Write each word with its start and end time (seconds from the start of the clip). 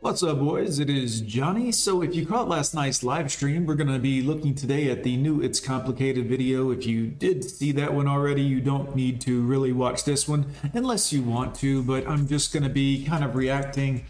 What's 0.00 0.22
up, 0.22 0.38
boys? 0.38 0.78
It 0.78 0.88
is 0.88 1.20
Johnny. 1.22 1.72
So, 1.72 2.02
if 2.02 2.14
you 2.14 2.24
caught 2.24 2.48
last 2.48 2.72
night's 2.72 3.02
live 3.02 3.32
stream, 3.32 3.66
we're 3.66 3.74
going 3.74 3.92
to 3.92 3.98
be 3.98 4.22
looking 4.22 4.54
today 4.54 4.92
at 4.92 5.02
the 5.02 5.16
new 5.16 5.40
It's 5.40 5.58
Complicated 5.58 6.28
video. 6.28 6.70
If 6.70 6.86
you 6.86 7.08
did 7.08 7.42
see 7.42 7.72
that 7.72 7.92
one 7.92 8.06
already, 8.06 8.42
you 8.42 8.60
don't 8.60 8.94
need 8.94 9.20
to 9.22 9.42
really 9.42 9.72
watch 9.72 10.04
this 10.04 10.28
one 10.28 10.52
unless 10.72 11.12
you 11.12 11.22
want 11.22 11.56
to, 11.56 11.82
but 11.82 12.06
I'm 12.06 12.28
just 12.28 12.52
going 12.52 12.62
to 12.62 12.68
be 12.68 13.04
kind 13.06 13.24
of 13.24 13.34
reacting 13.34 14.06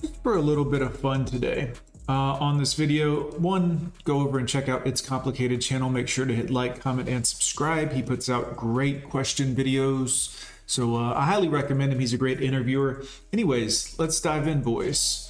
just 0.00 0.22
for 0.22 0.36
a 0.36 0.40
little 0.40 0.64
bit 0.64 0.80
of 0.80 0.98
fun 0.98 1.26
today. 1.26 1.72
Uh, 2.08 2.12
on 2.12 2.56
this 2.56 2.72
video, 2.72 3.30
one, 3.32 3.92
go 4.04 4.20
over 4.20 4.38
and 4.38 4.48
check 4.48 4.70
out 4.70 4.86
It's 4.86 5.02
Complicated 5.02 5.60
channel. 5.60 5.90
Make 5.90 6.08
sure 6.08 6.24
to 6.24 6.34
hit 6.34 6.48
like, 6.48 6.80
comment, 6.80 7.10
and 7.10 7.26
subscribe. 7.26 7.92
He 7.92 8.02
puts 8.02 8.30
out 8.30 8.56
great 8.56 9.10
question 9.10 9.54
videos. 9.54 10.42
So 10.64 10.96
uh, 10.96 11.12
I 11.12 11.26
highly 11.26 11.48
recommend 11.48 11.92
him. 11.92 11.98
He's 11.98 12.14
a 12.14 12.18
great 12.18 12.40
interviewer. 12.40 13.04
Anyways, 13.34 13.98
let's 13.98 14.18
dive 14.18 14.48
in, 14.48 14.62
boys. 14.62 15.25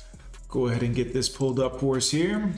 Go 0.48 0.68
ahead 0.68 0.82
and 0.82 0.94
get 0.94 1.12
this 1.12 1.28
pulled 1.28 1.60
up 1.60 1.80
for 1.80 1.96
us 1.96 2.10
here. 2.10 2.52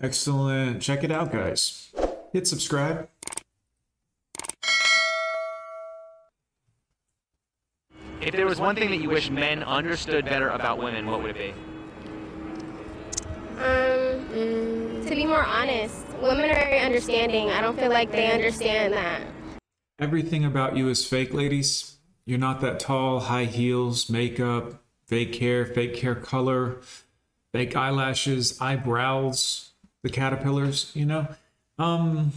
Excellent. 0.00 0.82
Check 0.82 1.04
it 1.04 1.10
out, 1.10 1.32
guys. 1.32 1.92
Hit 2.32 2.46
subscribe. 2.46 3.08
If 8.20 8.32
there 8.32 8.46
was 8.46 8.58
one 8.58 8.74
thing 8.74 8.90
that 8.90 9.00
you 9.00 9.10
wish 9.10 9.30
men 9.30 9.62
understood 9.62 10.24
better 10.24 10.48
about 10.48 10.78
women, 10.78 11.06
what 11.06 11.22
would 11.22 11.36
it 11.36 11.36
be? 11.36 11.54
Um, 13.58 14.28
mm, 14.32 15.08
to 15.08 15.14
be 15.14 15.26
more 15.26 15.44
honest, 15.44 16.06
women 16.20 16.50
are 16.50 16.54
very 16.54 16.80
understanding. 16.80 17.50
I 17.50 17.60
don't 17.60 17.78
feel 17.78 17.90
like 17.90 18.10
they 18.10 18.32
understand 18.32 18.94
that. 18.94 19.22
Everything 19.98 20.44
about 20.44 20.76
you 20.76 20.88
is 20.88 21.06
fake, 21.06 21.32
ladies. 21.32 21.98
You're 22.26 22.38
not 22.38 22.60
that 22.62 22.80
tall, 22.80 23.20
high 23.20 23.44
heels, 23.44 24.08
makeup, 24.08 24.82
fake 25.06 25.36
hair, 25.36 25.66
fake 25.66 25.98
hair 25.98 26.14
color, 26.14 26.80
fake 27.52 27.76
eyelashes, 27.76 28.58
eyebrows, 28.60 29.70
the 30.02 30.08
caterpillars, 30.08 30.90
you 30.94 31.04
know? 31.04 31.28
Um, 31.78 32.32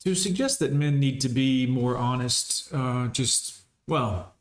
to 0.00 0.14
suggest 0.14 0.58
that 0.58 0.72
men 0.72 1.00
need 1.00 1.20
to 1.22 1.28
be 1.28 1.66
more 1.66 1.96
honest, 1.96 2.72
uh, 2.74 3.08
just, 3.08 3.62
well, 3.88 4.34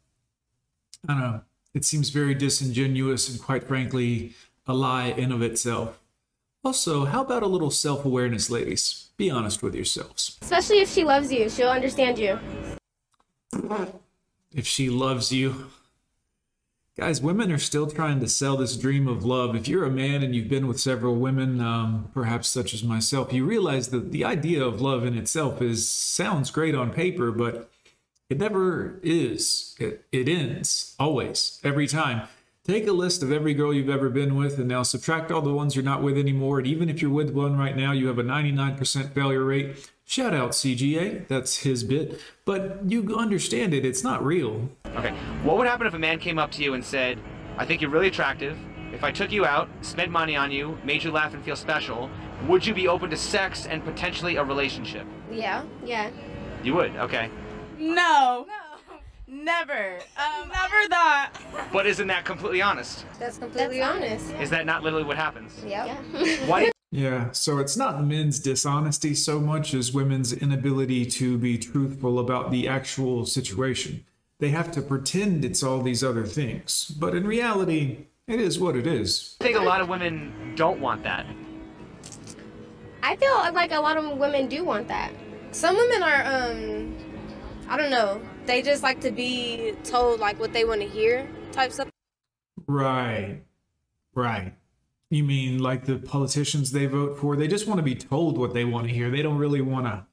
I 1.08 1.14
don't 1.14 1.22
know. 1.22 1.42
It 1.74 1.86
seems 1.86 2.10
very 2.10 2.36
disingenuous 2.36 3.30
and 3.30 3.42
quite 3.42 3.64
frankly, 3.64 4.34
a 4.68 4.74
lie 4.74 5.06
in 5.06 5.32
of 5.32 5.42
itself. 5.42 6.00
Also, 6.64 7.06
how 7.06 7.22
about 7.22 7.44
a 7.44 7.48
little 7.48 7.72
self 7.72 8.06
awareness, 8.06 8.50
ladies? 8.50 9.10
Be 9.18 9.30
honest 9.30 9.64
with 9.64 9.74
yourselves. 9.74 10.38
Especially 10.42 10.80
if 10.80 10.92
she 10.92 11.04
loves 11.04 11.32
you, 11.32 11.50
she'll 11.50 11.70
understand 11.70 12.20
you 12.20 12.38
if 14.54 14.68
she 14.68 14.90
loves 14.90 15.32
you. 15.32 15.72
Guys, 16.98 17.22
women 17.22 17.52
are 17.52 17.58
still 17.58 17.88
trying 17.88 18.20
to 18.20 18.28
sell 18.28 18.58
this 18.58 18.76
dream 18.76 19.08
of 19.08 19.24
love. 19.24 19.56
If 19.56 19.68
you're 19.68 19.86
a 19.86 19.90
man 19.90 20.22
and 20.22 20.36
you've 20.36 20.50
been 20.50 20.68
with 20.68 20.80
several 20.80 21.16
women, 21.16 21.62
um, 21.62 22.10
perhaps 22.14 22.50
such 22.50 22.74
as 22.74 22.84
myself, 22.84 23.32
you 23.32 23.46
realize 23.46 23.88
that 23.90 24.12
the 24.12 24.26
idea 24.26 24.64
of 24.64 24.82
love 24.82 25.06
in 25.06 25.18
itself 25.18 25.62
is 25.62 25.90
sounds 25.90 26.52
great 26.52 26.76
on 26.76 26.92
paper, 26.92 27.32
but 27.32 27.70
it 28.30 28.38
never 28.38 29.00
is. 29.04 29.76
It, 29.80 30.06
it 30.12 30.28
ends 30.28 30.96
always, 31.00 31.60
every 31.64 31.88
time. 31.88 32.28
Take 32.64 32.86
a 32.88 32.92
list 32.92 33.24
of 33.24 33.32
every 33.32 33.54
girl 33.54 33.74
you've 33.74 33.90
ever 33.90 34.10
been 34.10 34.36
with 34.36 34.60
and 34.60 34.68
now 34.68 34.84
subtract 34.84 35.32
all 35.32 35.42
the 35.42 35.54
ones 35.54 35.76
you're 35.76 35.84
not 35.84 36.04
with 36.04 36.18
anymore. 36.18 36.60
And 36.60 36.68
even 36.68 36.90
if 36.90 37.02
you're 37.02 37.10
with 37.10 37.32
one 37.32 37.58
right 37.58 37.76
now, 37.76 37.94
you 37.94 38.08
have 38.08 38.20
a 38.20 38.24
99% 38.24 39.14
failure 39.14 39.44
rate. 39.44 39.90
Shout 40.12 40.34
out 40.34 40.52
CGA, 40.52 41.26
that's 41.30 41.56
his 41.56 41.86
bit. 41.86 42.20
But 42.44 42.80
you 42.86 43.16
understand 43.16 43.74
it, 43.74 43.86
it's 43.86 44.04
not 44.04 44.22
real. 44.22 44.68
Okay, 44.88 45.12
what 45.44 45.56
would 45.56 45.68
happen 45.68 45.88
if 45.88 45.94
a 45.94 46.00
man 46.00 46.20
came 46.20 46.38
up 46.38 46.52
to 46.52 46.62
you 46.62 46.74
and 46.74 46.84
said, 46.84 47.18
I 47.58 47.66
think 47.66 47.80
you're 47.80 47.90
really 47.90 48.10
attractive. 48.10 48.58
If 48.92 49.06
I 49.06 49.14
took 49.14 49.32
you 49.32 49.46
out, 49.46 49.70
spent 49.80 50.12
money 50.12 50.36
on 50.36 50.52
you, 50.52 50.78
made 50.84 51.02
you 51.02 51.12
laugh 51.12 51.34
and 51.34 51.42
feel 51.46 51.56
special, 51.56 52.10
would 52.46 52.66
you 52.66 52.74
be 52.74 52.90
open 52.90 53.10
to 53.10 53.16
sex 53.16 53.68
and 53.68 53.86
potentially 53.86 54.36
a 54.36 54.44
relationship? 54.44 55.08
Yeah, 55.32 55.64
yeah. 55.86 56.10
You 56.62 56.74
would, 56.74 56.94
okay. 56.98 57.30
No. 57.80 58.46
No. 58.50 58.98
Never. 59.28 60.00
Um, 60.18 60.50
never 60.50 60.90
that. 60.90 61.32
But 61.72 61.88
isn't 61.88 62.08
that 62.08 62.26
completely 62.26 62.62
honest? 62.62 63.06
That's 63.18 63.38
completely 63.38 63.80
That's 63.80 63.96
honest. 63.96 64.26
honest. 64.26 64.44
Is 64.44 64.50
that 64.50 64.66
not 64.66 64.84
literally 64.84 65.06
what 65.06 65.16
happens? 65.16 65.54
Yep. 65.66 65.88
Yeah. 65.88 66.48
Why 66.48 66.71
yeah, 66.92 67.32
so 67.32 67.60
it's 67.60 67.78
not 67.78 68.04
men's 68.04 68.38
dishonesty 68.38 69.16
so 69.16 69.40
much 69.40 69.74
as 69.74 69.94
women's 69.94 70.34
inability 70.34 71.06
to 71.06 71.38
be 71.38 71.58
truthful 71.58 72.20
about 72.20 72.52
the 72.52 72.68
actual 72.68 73.26
situation. 73.26 74.06
They 74.40 74.50
have 74.50 74.72
to 74.72 74.82
pretend 74.82 75.46
it's 75.46 75.64
all 75.64 75.82
these 75.82 76.04
other 76.04 76.26
things, 76.26 76.94
but 77.00 77.16
in 77.16 77.26
reality, 77.26 78.08
it 78.28 78.42
is 78.42 78.60
what 78.60 78.76
it 78.76 78.86
is. 78.86 79.38
I 79.40 79.46
think 79.46 79.58
a 79.58 79.62
lot 79.62 79.80
of 79.80 79.88
women 79.88 80.54
don't 80.58 80.82
want 80.82 81.02
that. 81.04 81.26
I 83.02 83.16
feel 83.16 83.36
like 83.54 83.72
a 83.72 83.80
lot 83.80 83.96
of 83.96 84.18
women 84.18 84.48
do 84.48 84.66
want 84.66 84.90
that. 84.90 85.14
Some 85.52 85.78
women 85.78 86.04
are, 86.04 86.24
um, 86.26 86.98
I 87.70 87.78
don't 87.78 87.90
know, 87.90 88.22
they 88.46 88.62
just 88.62 88.84
like 88.84 89.00
to 89.02 89.12
be 89.12 89.76
told 89.86 90.20
like 90.20 90.38
what 90.42 90.52
they 90.52 90.66
want 90.66 90.82
to 90.82 90.88
hear 90.88 91.30
type 91.54 91.72
stuff. 91.72 91.88
Right, 92.68 93.44
right. 94.14 94.56
You 95.12 95.26
mean 95.26 95.60
like 95.60 95.86
the 95.86 95.98
politicians 95.98 96.72
they 96.72 96.86
vote 96.86 97.20
for? 97.20 97.36
They 97.36 97.50
just 97.50 97.68
want 97.68 97.80
to 97.80 97.84
be 97.84 97.96
told 97.96 98.38
what 98.38 98.54
they 98.54 98.64
want 98.64 98.88
to 98.88 98.94
hear. 98.94 99.12
They 99.12 99.22
don't 99.22 99.38
really 99.38 99.60
want 99.60 99.86
to. 99.86 100.06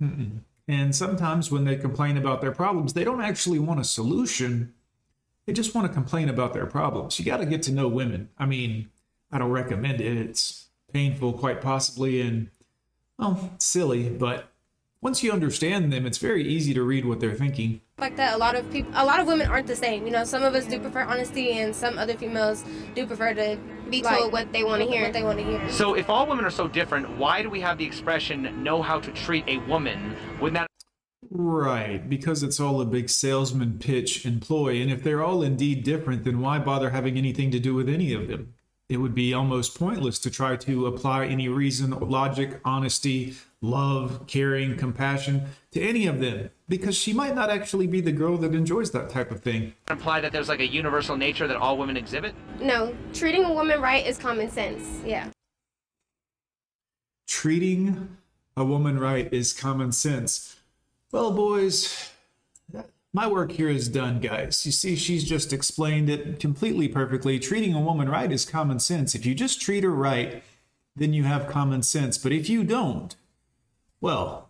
Mm-mm. 0.00 0.38
And 0.68 0.94
sometimes 0.94 1.50
when 1.50 1.64
they 1.64 1.74
complain 1.74 2.16
about 2.16 2.40
their 2.40 2.52
problems, 2.52 2.92
they 2.92 3.02
don't 3.02 3.20
actually 3.20 3.58
want 3.58 3.80
a 3.80 3.84
solution. 3.84 4.74
They 5.44 5.52
just 5.52 5.74
want 5.74 5.88
to 5.88 5.92
complain 5.92 6.28
about 6.28 6.52
their 6.52 6.66
problems. 6.66 7.18
You 7.18 7.24
got 7.24 7.38
to 7.38 7.46
get 7.46 7.64
to 7.64 7.72
know 7.72 7.88
women. 7.88 8.28
I 8.38 8.46
mean, 8.46 8.90
I 9.32 9.38
don't 9.38 9.50
recommend 9.50 10.00
it. 10.00 10.16
It's 10.16 10.68
painful, 10.92 11.32
quite 11.32 11.60
possibly, 11.60 12.20
and, 12.20 12.48
well, 13.18 13.52
silly, 13.58 14.08
but 14.08 14.51
once 15.02 15.20
you 15.22 15.32
understand 15.32 15.92
them, 15.92 16.06
it's 16.06 16.18
very 16.18 16.46
easy 16.46 16.72
to 16.72 16.82
read 16.82 17.04
what 17.04 17.18
they're 17.18 17.34
thinking. 17.34 17.80
Like 17.98 18.16
that, 18.16 18.34
a 18.34 18.38
lot 18.38 18.54
of 18.54 18.70
people, 18.70 18.92
a 18.94 19.04
lot 19.04 19.18
of 19.18 19.26
women 19.26 19.48
aren't 19.48 19.66
the 19.66 19.76
same. 19.76 20.06
You 20.06 20.12
know, 20.12 20.24
some 20.24 20.44
of 20.44 20.54
us 20.54 20.64
do 20.64 20.78
prefer 20.78 21.02
honesty, 21.02 21.58
and 21.58 21.74
some 21.74 21.98
other 21.98 22.16
females 22.16 22.64
do 22.94 23.06
prefer 23.06 23.34
to 23.34 23.58
be 23.90 24.00
told 24.00 24.24
like, 24.24 24.32
what 24.32 24.52
they 24.52 24.62
want 24.62 24.80
to 24.82 24.88
hear. 24.88 25.02
What 25.02 25.12
they 25.12 25.24
want 25.24 25.38
to 25.38 25.44
hear. 25.44 25.68
So, 25.70 25.94
if 25.94 26.08
all 26.08 26.26
women 26.26 26.44
are 26.44 26.50
so 26.50 26.68
different, 26.68 27.18
why 27.18 27.42
do 27.42 27.50
we 27.50 27.60
have 27.60 27.78
the 27.78 27.84
expression 27.84 28.62
"know 28.62 28.80
how 28.80 29.00
to 29.00 29.10
treat 29.10 29.44
a 29.48 29.58
woman"? 29.58 30.16
Wouldn't 30.40 30.54
that 30.54 30.68
Right, 31.30 32.08
because 32.08 32.42
it's 32.42 32.60
all 32.60 32.80
a 32.80 32.84
big 32.84 33.08
salesman 33.08 33.78
pitch 33.78 34.26
employ, 34.26 34.82
and 34.82 34.90
if 34.90 35.02
they're 35.02 35.22
all 35.22 35.42
indeed 35.42 35.82
different, 35.82 36.24
then 36.24 36.40
why 36.40 36.58
bother 36.58 36.90
having 36.90 37.16
anything 37.16 37.50
to 37.52 37.58
do 37.58 37.74
with 37.74 37.88
any 37.88 38.12
of 38.12 38.28
them? 38.28 38.54
It 38.92 39.00
would 39.00 39.14
be 39.14 39.32
almost 39.32 39.78
pointless 39.78 40.18
to 40.18 40.30
try 40.30 40.54
to 40.54 40.86
apply 40.86 41.24
any 41.24 41.48
reason, 41.48 41.92
logic, 41.92 42.60
honesty, 42.62 43.34
love, 43.62 44.26
caring, 44.26 44.76
compassion 44.76 45.46
to 45.70 45.80
any 45.80 46.06
of 46.06 46.20
them 46.20 46.50
because 46.68 46.94
she 46.94 47.14
might 47.14 47.34
not 47.34 47.48
actually 47.48 47.86
be 47.86 48.02
the 48.02 48.12
girl 48.12 48.36
that 48.36 48.54
enjoys 48.54 48.90
that 48.90 49.08
type 49.08 49.30
of 49.30 49.40
thing. 49.40 49.72
Imply 49.88 50.20
that 50.20 50.30
there's 50.30 50.50
like 50.50 50.60
a 50.60 50.66
universal 50.66 51.16
nature 51.16 51.48
that 51.48 51.56
all 51.56 51.78
women 51.78 51.96
exhibit? 51.96 52.34
No, 52.60 52.94
treating 53.14 53.44
a 53.44 53.52
woman 53.54 53.80
right 53.80 54.06
is 54.06 54.18
common 54.18 54.50
sense. 54.50 54.86
Yeah. 55.06 55.30
Treating 57.26 58.18
a 58.58 58.64
woman 58.66 58.98
right 58.98 59.32
is 59.32 59.54
common 59.54 59.92
sense. 59.92 60.56
Well, 61.12 61.32
boys, 61.32 62.11
my 63.12 63.26
work 63.26 63.52
here 63.52 63.68
is 63.68 63.88
done, 63.88 64.20
guys. 64.20 64.64
You 64.64 64.72
see, 64.72 64.96
she's 64.96 65.24
just 65.24 65.52
explained 65.52 66.08
it 66.08 66.40
completely 66.40 66.88
perfectly. 66.88 67.38
Treating 67.38 67.74
a 67.74 67.80
woman 67.80 68.08
right 68.08 68.32
is 68.32 68.44
common 68.44 68.80
sense. 68.80 69.14
If 69.14 69.26
you 69.26 69.34
just 69.34 69.60
treat 69.60 69.84
her 69.84 69.90
right, 69.90 70.42
then 70.96 71.12
you 71.12 71.24
have 71.24 71.46
common 71.48 71.82
sense. 71.82 72.16
But 72.16 72.32
if 72.32 72.48
you 72.48 72.64
don't, 72.64 73.14
well, 74.00 74.48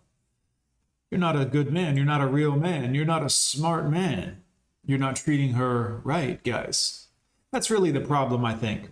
you're 1.11 1.19
not 1.19 1.39
a 1.39 1.45
good 1.45 1.71
man. 1.71 1.97
You're 1.97 2.05
not 2.05 2.21
a 2.21 2.27
real 2.27 2.55
man. 2.55 2.95
You're 2.95 3.05
not 3.05 3.23
a 3.23 3.29
smart 3.29 3.89
man. 3.89 4.41
You're 4.85 4.99
not 4.99 5.15
treating 5.15 5.53
her 5.53 6.01
right, 6.03 6.43
guys. 6.43 7.07
That's 7.51 7.69
really 7.69 7.91
the 7.91 8.01
problem, 8.01 8.43
I 8.45 8.55
think. 8.55 8.91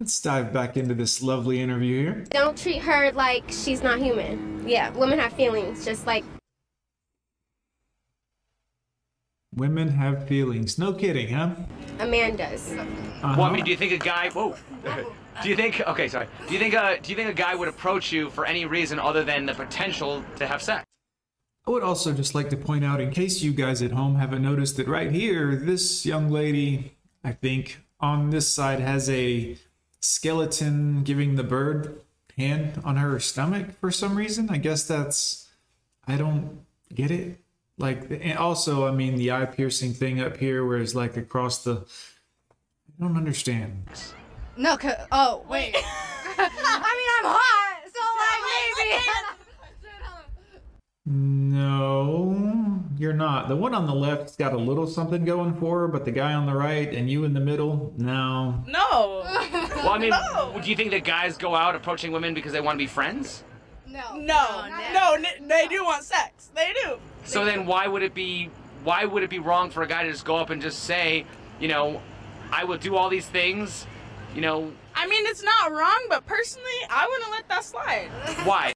Let's 0.00 0.20
dive 0.20 0.52
back 0.52 0.76
into 0.76 0.94
this 0.94 1.22
lovely 1.22 1.60
interview 1.60 2.02
here. 2.02 2.24
Don't 2.30 2.58
treat 2.58 2.82
her 2.82 3.12
like 3.12 3.44
she's 3.48 3.82
not 3.82 4.00
human. 4.00 4.66
Yeah, 4.66 4.90
women 4.90 5.18
have 5.18 5.34
feelings, 5.34 5.84
just 5.84 6.06
like. 6.06 6.24
Women 9.54 9.88
have 9.88 10.26
feelings. 10.26 10.78
No 10.78 10.92
kidding, 10.94 11.34
huh? 11.34 11.50
A 11.98 12.06
man 12.06 12.36
does. 12.36 12.72
Uh-huh. 12.72 13.34
Well, 13.36 13.42
I 13.42 13.52
mean, 13.52 13.64
do 13.64 13.70
you 13.70 13.76
think 13.76 13.92
a 13.92 13.98
guy? 13.98 14.30
Whoa. 14.30 14.56
Do 15.42 15.48
you 15.48 15.56
think? 15.56 15.80
Okay, 15.86 16.08
sorry. 16.08 16.26
Do 16.46 16.54
you 16.54 16.58
think? 16.58 16.74
Uh, 16.74 16.96
do 17.02 17.10
you 17.10 17.16
think 17.16 17.28
a 17.28 17.34
guy 17.34 17.54
would 17.54 17.68
approach 17.68 18.12
you 18.12 18.30
for 18.30 18.46
any 18.46 18.64
reason 18.64 18.98
other 18.98 19.24
than 19.24 19.44
the 19.44 19.54
potential 19.54 20.24
to 20.36 20.46
have 20.46 20.62
sex? 20.62 20.84
I 21.66 21.70
would 21.70 21.82
also 21.82 22.12
just 22.12 22.34
like 22.34 22.50
to 22.50 22.56
point 22.56 22.84
out, 22.84 23.00
in 23.00 23.10
case 23.10 23.42
you 23.42 23.52
guys 23.52 23.82
at 23.82 23.92
home 23.92 24.16
haven't 24.16 24.42
noticed, 24.42 24.76
that 24.78 24.88
right 24.88 25.12
here, 25.12 25.54
this 25.54 26.04
young 26.04 26.30
lady, 26.30 26.96
I 27.22 27.32
think, 27.32 27.80
on 28.00 28.30
this 28.30 28.48
side 28.48 28.80
has 28.80 29.08
a 29.08 29.56
skeleton 30.00 31.04
giving 31.04 31.36
the 31.36 31.44
bird 31.44 32.00
hand 32.36 32.80
on 32.84 32.96
her 32.96 33.20
stomach 33.20 33.78
for 33.80 33.90
some 33.90 34.16
reason. 34.16 34.48
I 34.50 34.56
guess 34.56 34.84
that's. 34.84 35.50
I 36.08 36.16
don't 36.16 36.64
get 36.92 37.10
it. 37.10 37.38
Like, 37.82 38.06
and 38.22 38.38
also, 38.38 38.86
I 38.86 38.92
mean, 38.92 39.16
the 39.16 39.32
eye 39.32 39.44
piercing 39.44 39.92
thing 39.92 40.20
up 40.20 40.36
here, 40.36 40.64
where 40.64 40.78
it's 40.78 40.94
like 40.94 41.16
across 41.16 41.64
the. 41.64 41.84
I 42.98 43.02
don't 43.04 43.16
understand. 43.16 43.84
No, 44.56 44.76
'cause- 44.76 44.94
oh 45.10 45.44
wait. 45.48 45.74
I 46.38 46.38
mean, 46.38 47.10
I'm 47.18 47.26
hot, 47.34 47.82
so 47.92 48.02
like 48.20 48.42
maybe. 48.78 49.02
No, 51.04 52.80
you're 52.96 53.12
not. 53.12 53.48
The 53.48 53.56
one 53.56 53.74
on 53.74 53.86
the 53.86 53.94
left's 53.94 54.36
got 54.36 54.52
a 54.52 54.56
little 54.56 54.86
something 54.86 55.24
going 55.24 55.54
for 55.58 55.80
her, 55.80 55.88
but 55.88 56.04
the 56.04 56.12
guy 56.12 56.32
on 56.32 56.46
the 56.46 56.54
right 56.54 56.94
and 56.94 57.10
you 57.10 57.24
in 57.24 57.34
the 57.34 57.40
middle, 57.40 57.92
no. 57.96 58.62
No. 58.68 59.18
Well, 59.82 59.90
I 59.94 59.98
mean, 59.98 60.12
do 60.62 60.70
you 60.70 60.76
think 60.76 60.92
that 60.92 61.02
guys 61.02 61.36
go 61.36 61.56
out 61.56 61.74
approaching 61.74 62.12
women 62.12 62.34
because 62.34 62.52
they 62.52 62.60
want 62.60 62.76
to 62.76 62.78
be 62.78 62.86
friends? 62.86 63.42
No. 63.92 64.16
No. 64.16 64.68
No. 64.92 65.14
n- 65.14 65.46
They 65.48 65.66
do 65.68 65.84
want 65.84 66.04
sex. 66.04 66.50
They 66.54 66.72
do. 66.84 66.98
So 67.24 67.44
then, 67.44 67.66
why 67.66 67.86
would 67.86 68.02
it 68.02 68.14
be 68.14 68.50
why 68.84 69.04
would 69.04 69.22
it 69.22 69.30
be 69.30 69.38
wrong 69.38 69.70
for 69.70 69.82
a 69.82 69.86
guy 69.86 70.02
to 70.04 70.10
just 70.10 70.24
go 70.24 70.36
up 70.36 70.50
and 70.50 70.60
just 70.60 70.80
say, 70.84 71.24
you 71.60 71.68
know, 71.68 72.02
I 72.50 72.64
will 72.64 72.78
do 72.78 72.96
all 72.96 73.08
these 73.08 73.26
things, 73.26 73.86
you 74.34 74.40
know, 74.40 74.72
I 74.94 75.06
mean, 75.06 75.24
it's 75.26 75.42
not 75.42 75.70
wrong, 75.72 76.06
but 76.08 76.26
personally, 76.26 76.68
I 76.90 77.06
wouldn't 77.08 77.30
let 77.30 77.48
that 77.48 77.64
slide. 77.64 78.08
why? 78.44 78.72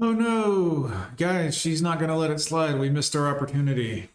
Oh 0.00 0.12
no, 0.12 0.92
guys, 1.16 1.56
she's 1.56 1.80
not 1.82 1.98
gonna 1.98 2.16
let 2.16 2.30
it 2.30 2.40
slide. 2.40 2.78
We 2.78 2.88
missed 2.90 3.14
our 3.16 3.26
opportunity. 3.28 4.10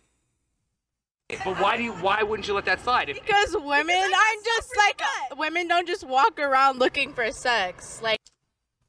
But 1.44 1.60
why 1.60 1.78
do 1.78 1.84
you 1.84 1.94
why 1.94 2.24
wouldn't 2.24 2.48
you 2.48 2.54
let 2.54 2.66
that 2.66 2.82
slide? 2.84 3.10
If, 3.10 3.20
Because 3.22 3.56
women 3.56 3.96
aren't 3.96 4.46
just 4.46 4.72
like 4.78 5.02
women 5.38 5.68
don't 5.68 5.88
just 5.88 6.06
walk 6.06 6.40
around 6.40 6.80
looking 6.80 7.12
for 7.14 7.32
sex. 7.32 8.02
Like 8.04 8.20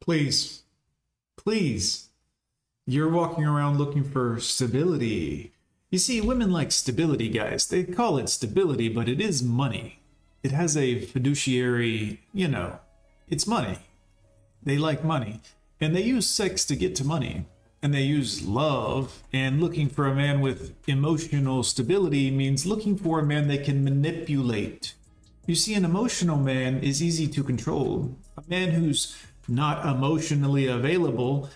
Please, 0.05 0.65
please. 1.35 2.09
You're 2.87 3.09
walking 3.09 3.47
around 3.47 3.79
looking 3.79 4.05
for 4.05 4.39
stability. 4.39 5.55
You 5.91 5.99
see, 5.99 6.21
women 6.21 6.53
like 6.53 6.73
stability, 6.73 7.31
guys. 7.31 7.67
They 7.67 7.85
call 7.85 8.19
it 8.19 8.29
stability, 8.29 8.91
but 8.91 9.09
it 9.09 9.19
is 9.19 9.43
money. 9.43 10.01
It 10.43 10.51
has 10.51 10.77
a 10.77 11.01
fiduciary, 11.01 12.21
you 12.35 12.49
know, 12.49 12.81
it's 13.31 13.47
money. 13.47 13.79
They 14.63 14.77
like 14.77 15.05
money. 15.05 15.41
And 15.81 15.97
they 15.97 16.03
use 16.03 16.29
sex 16.29 16.67
to 16.67 16.77
get 16.77 16.95
to 16.97 17.05
money. 17.05 17.47
And 17.83 17.95
they 17.95 18.03
use 18.03 18.47
love. 18.47 19.23
And 19.33 19.59
looking 19.59 19.89
for 19.89 20.07
a 20.07 20.15
man 20.15 20.43
with 20.43 20.75
emotional 20.87 21.63
stability 21.63 22.31
means 22.31 22.67
looking 22.67 22.99
for 22.99 23.21
a 23.21 23.25
man 23.25 23.49
they 23.49 23.57
can 23.57 23.83
manipulate. 23.83 24.93
You 25.47 25.55
see, 25.55 25.73
an 25.73 25.87
emotional 25.87 26.37
man 26.37 26.83
is 26.83 27.03
easy 27.03 27.27
to 27.29 27.43
control. 27.43 28.19
A 28.37 28.43
man 28.47 28.73
who's 28.73 29.17
not 29.49 29.85
emotionally 29.85 30.67
available 30.67 31.51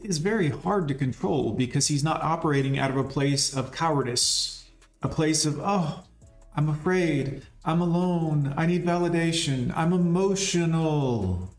is 0.00 0.18
very 0.18 0.48
hard 0.48 0.88
to 0.88 0.94
control 0.94 1.52
because 1.52 1.88
he's 1.88 2.04
not 2.04 2.22
operating 2.22 2.78
out 2.78 2.90
of 2.90 2.96
a 2.96 3.04
place 3.04 3.54
of 3.54 3.72
cowardice, 3.72 4.64
a 5.02 5.08
place 5.08 5.44
of, 5.44 5.60
oh, 5.60 6.02
I'm 6.56 6.68
afraid, 6.68 7.42
I'm 7.64 7.80
alone, 7.80 8.52
I 8.56 8.66
need 8.66 8.84
validation, 8.84 9.72
I'm 9.76 9.92
emotional. 9.92 11.50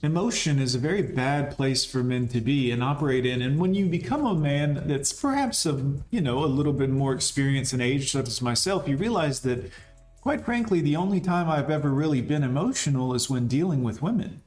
Emotion 0.00 0.60
is 0.60 0.76
a 0.76 0.78
very 0.78 1.02
bad 1.02 1.50
place 1.50 1.84
for 1.84 2.04
men 2.04 2.28
to 2.28 2.40
be 2.40 2.70
and 2.70 2.84
operate 2.84 3.26
in. 3.26 3.42
And 3.42 3.58
when 3.58 3.74
you 3.74 3.86
become 3.86 4.24
a 4.24 4.34
man 4.34 4.84
that's 4.86 5.12
perhaps 5.12 5.66
of, 5.66 6.04
you 6.10 6.20
know, 6.20 6.44
a 6.44 6.46
little 6.46 6.72
bit 6.72 6.88
more 6.88 7.12
experience 7.12 7.72
and 7.72 7.82
age, 7.82 8.12
such 8.12 8.28
as 8.28 8.40
myself, 8.40 8.86
you 8.86 8.96
realize 8.96 9.40
that, 9.40 9.72
quite 10.20 10.44
frankly, 10.44 10.80
the 10.80 10.94
only 10.94 11.20
time 11.20 11.50
I've 11.50 11.70
ever 11.70 11.90
really 11.90 12.20
been 12.20 12.44
emotional 12.44 13.12
is 13.12 13.28
when 13.28 13.48
dealing 13.48 13.82
with 13.82 14.00
women. 14.00 14.42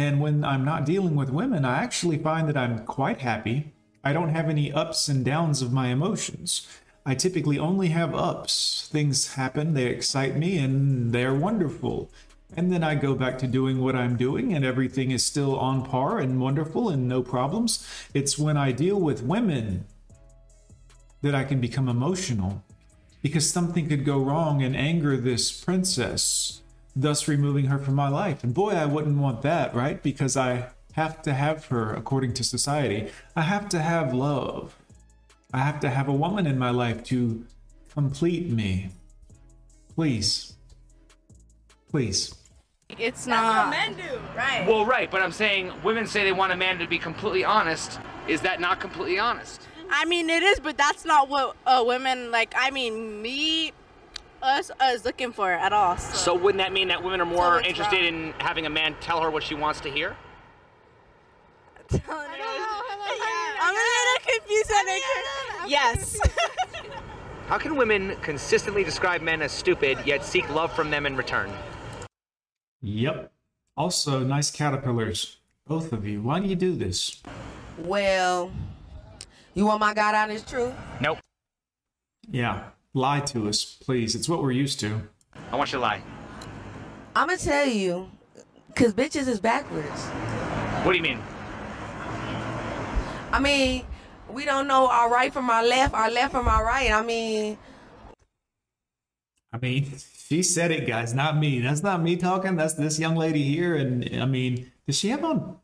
And 0.00 0.18
when 0.18 0.44
I'm 0.44 0.64
not 0.64 0.86
dealing 0.86 1.14
with 1.14 1.28
women, 1.28 1.66
I 1.66 1.82
actually 1.82 2.16
find 2.16 2.48
that 2.48 2.56
I'm 2.56 2.86
quite 2.86 3.20
happy. 3.20 3.74
I 4.02 4.14
don't 4.14 4.34
have 4.34 4.48
any 4.48 4.72
ups 4.72 5.08
and 5.08 5.22
downs 5.22 5.60
of 5.60 5.74
my 5.74 5.88
emotions. 5.88 6.66
I 7.04 7.14
typically 7.14 7.58
only 7.58 7.88
have 7.88 8.14
ups. 8.14 8.88
Things 8.90 9.34
happen, 9.34 9.74
they 9.74 9.86
excite 9.86 10.36
me, 10.36 10.56
and 10.56 11.12
they're 11.12 11.34
wonderful. 11.34 12.10
And 12.56 12.72
then 12.72 12.82
I 12.82 12.94
go 12.94 13.14
back 13.14 13.36
to 13.40 13.46
doing 13.46 13.82
what 13.82 13.94
I'm 13.94 14.16
doing, 14.16 14.54
and 14.54 14.64
everything 14.64 15.10
is 15.10 15.22
still 15.22 15.58
on 15.58 15.84
par 15.84 16.18
and 16.18 16.40
wonderful 16.40 16.88
and 16.88 17.06
no 17.06 17.22
problems. 17.22 17.86
It's 18.14 18.38
when 18.38 18.56
I 18.56 18.72
deal 18.72 18.98
with 18.98 19.22
women 19.22 19.84
that 21.20 21.34
I 21.34 21.44
can 21.44 21.60
become 21.60 21.90
emotional 21.90 22.64
because 23.20 23.50
something 23.50 23.86
could 23.86 24.06
go 24.06 24.18
wrong 24.18 24.62
and 24.62 24.74
anger 24.74 25.18
this 25.18 25.52
princess, 25.52 26.62
thus 26.94 27.28
removing 27.28 27.66
her 27.66 27.78
from 27.78 27.94
my 27.94 28.08
life. 28.08 28.42
And 28.44 28.52
boy, 28.54 28.70
I 28.70 28.86
wouldn't 28.86 29.18
want 29.18 29.42
that, 29.42 29.74
right? 29.74 30.02
Because 30.02 30.36
I 30.36 30.70
have 30.92 31.22
to 31.22 31.32
have 31.32 31.66
her 31.66 31.94
according 31.94 32.34
to 32.34 32.44
society. 32.44 33.10
I 33.36 33.42
have 33.42 33.68
to 33.70 33.78
have 33.80 34.12
love. 34.12 34.76
I 35.52 35.58
have 35.58 35.80
to 35.80 35.90
have 35.90 36.08
a 36.08 36.12
woman 36.12 36.46
in 36.46 36.58
my 36.58 36.70
life 36.70 37.02
to 37.04 37.44
complete 37.92 38.50
me. 38.50 38.90
Please. 39.94 40.54
Please. 41.90 42.34
it's 42.88 43.26
not. 43.26 43.70
men 43.70 43.94
do. 43.94 44.20
Right. 44.36 44.66
well, 44.66 44.84
right, 44.84 45.10
but 45.10 45.22
I'm 45.22 45.32
saying 45.32 45.72
women 45.82 46.06
say 46.06 46.24
they 46.24 46.32
want 46.32 46.52
a 46.52 46.56
man 46.56 46.78
to 46.78 46.86
be 46.86 46.98
completely 46.98 47.44
honest. 47.44 47.98
Is 48.28 48.40
that 48.42 48.60
not 48.60 48.80
completely 48.80 49.18
honest? 49.18 49.66
I 49.90 50.04
mean, 50.04 50.30
it 50.30 50.42
is, 50.42 50.60
but 50.60 50.76
that's 50.76 51.04
not 51.04 51.28
what 51.28 51.56
uh, 51.66 51.82
women 51.84 52.30
like. 52.30 52.54
I 52.56 52.70
mean, 52.70 53.20
me, 53.20 53.72
us, 54.42 54.70
us 54.80 55.04
looking 55.04 55.32
for 55.32 55.50
at 55.52 55.72
all. 55.72 55.96
So, 55.96 56.14
So 56.16 56.34
wouldn't 56.34 56.58
that 56.62 56.72
mean 56.72 56.88
that 56.88 57.02
women 57.02 57.20
are 57.20 57.26
more 57.26 57.58
it's 57.58 57.68
interested 57.68 57.96
wrong. 58.04 58.28
in 58.28 58.34
having 58.38 58.66
a 58.66 58.70
man 58.70 58.94
tell 59.00 59.20
her 59.20 59.30
what 59.30 59.42
she 59.42 59.54
wants 59.54 59.80
to 59.80 59.90
hear? 59.90 60.16
I'm 61.92 62.00
a 62.00 63.84
little 63.90 64.38
confused. 64.38 64.70
on 64.72 64.84
it. 64.88 65.02
Yes. 65.70 66.18
How 67.48 67.58
can 67.58 67.76
women 67.76 68.16
consistently 68.22 68.84
describe 68.84 69.22
men 69.22 69.42
as 69.42 69.50
stupid 69.52 69.98
yet 70.06 70.24
seek 70.24 70.48
love 70.50 70.72
from 70.72 70.90
them 70.90 71.04
in 71.04 71.16
return? 71.16 71.50
Yep. 72.82 73.32
Also, 73.76 74.20
nice 74.20 74.50
caterpillars. 74.50 75.38
Both 75.66 75.92
of 75.92 76.06
you. 76.06 76.22
Why 76.22 76.40
do 76.40 76.46
you 76.48 76.56
do 76.56 76.74
this? 76.76 77.22
Well, 77.78 78.50
you 79.54 79.66
want 79.66 79.80
my 79.80 79.94
God 79.94 80.14
honest 80.14 80.48
truth? 80.48 80.72
Nope. 81.00 81.18
Yeah. 82.30 82.64
Lie 82.92 83.20
to 83.20 83.48
us, 83.48 83.64
please. 83.64 84.16
It's 84.16 84.28
what 84.28 84.42
we're 84.42 84.50
used 84.50 84.80
to. 84.80 85.00
I 85.52 85.56
want 85.56 85.70
you 85.70 85.78
to 85.78 85.82
lie. 85.82 86.02
I'm 87.14 87.28
gonna 87.28 87.38
tell 87.38 87.66
you, 87.66 88.10
cause 88.74 88.92
bitches 88.92 89.28
is 89.28 89.38
backwards. 89.38 90.06
What 90.84 90.92
do 90.92 90.96
you 90.96 91.02
mean? 91.02 91.20
I 93.32 93.38
mean, 93.40 93.84
we 94.28 94.44
don't 94.44 94.66
know 94.66 94.88
our 94.88 95.08
right 95.08 95.32
from 95.32 95.50
our 95.50 95.64
left, 95.64 95.94
our 95.94 96.10
left 96.10 96.32
from 96.32 96.48
our 96.48 96.64
right. 96.64 96.90
I 96.90 97.02
mean, 97.02 97.58
I 99.52 99.58
mean, 99.58 99.92
she 100.28 100.42
said 100.42 100.72
it, 100.72 100.86
guys, 100.86 101.14
not 101.14 101.36
me. 101.36 101.60
That's 101.60 101.82
not 101.82 102.02
me 102.02 102.16
talking. 102.16 102.56
That's 102.56 102.74
this 102.74 102.98
young 102.98 103.14
lady 103.14 103.42
here. 103.42 103.76
And 103.76 104.20
I 104.20 104.26
mean, 104.26 104.70
does 104.86 104.98
she 104.98 105.10
have 105.10 105.24
on 105.24 105.58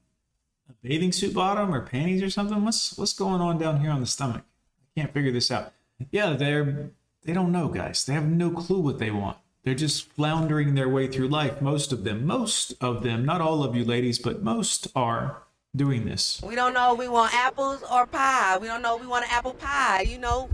a 0.68 0.72
bathing 0.80 1.10
suit 1.12 1.34
bottom 1.34 1.74
or 1.74 1.80
panties 1.80 2.22
or 2.22 2.30
something? 2.30 2.64
What's 2.64 2.96
what's 2.96 3.14
going 3.14 3.40
on 3.40 3.58
down 3.58 3.80
here 3.80 3.90
on 3.90 4.00
the 4.00 4.06
stomach? 4.06 4.42
I 4.80 5.00
can't 5.00 5.12
figure 5.12 5.32
this 5.32 5.50
out. 5.50 5.72
Yeah, 6.10 6.34
they're 6.34 6.90
they 7.26 7.32
don't 7.32 7.50
know, 7.52 7.68
guys. 7.68 8.04
They 8.04 8.12
have 8.14 8.26
no 8.26 8.50
clue 8.50 8.80
what 8.80 8.98
they 8.98 9.10
want. 9.10 9.36
They're 9.64 9.74
just 9.74 10.08
floundering 10.12 10.76
their 10.76 10.88
way 10.88 11.08
through 11.08 11.26
life. 11.28 11.60
Most 11.60 11.92
of 11.92 12.04
them, 12.04 12.24
most 12.24 12.74
of 12.80 13.02
them, 13.02 13.24
not 13.24 13.40
all 13.40 13.64
of 13.64 13.74
you 13.74 13.84
ladies, 13.84 14.18
but 14.20 14.42
most 14.42 14.86
are 14.94 15.42
doing 15.74 16.04
this. 16.06 16.40
we 16.46 16.54
don't 16.54 16.72
know 16.72 16.92
if 16.92 16.98
we 16.98 17.08
want 17.08 17.34
apples 17.34 17.82
or 17.92 18.06
pie. 18.06 18.56
We 18.58 18.68
don't 18.68 18.80
know 18.80 18.94
if 18.94 19.00
we 19.02 19.08
want 19.08 19.24
an 19.24 19.30
apple 19.32 19.54
pie. 19.54 20.02
You 20.02 20.18
know, 20.18 20.48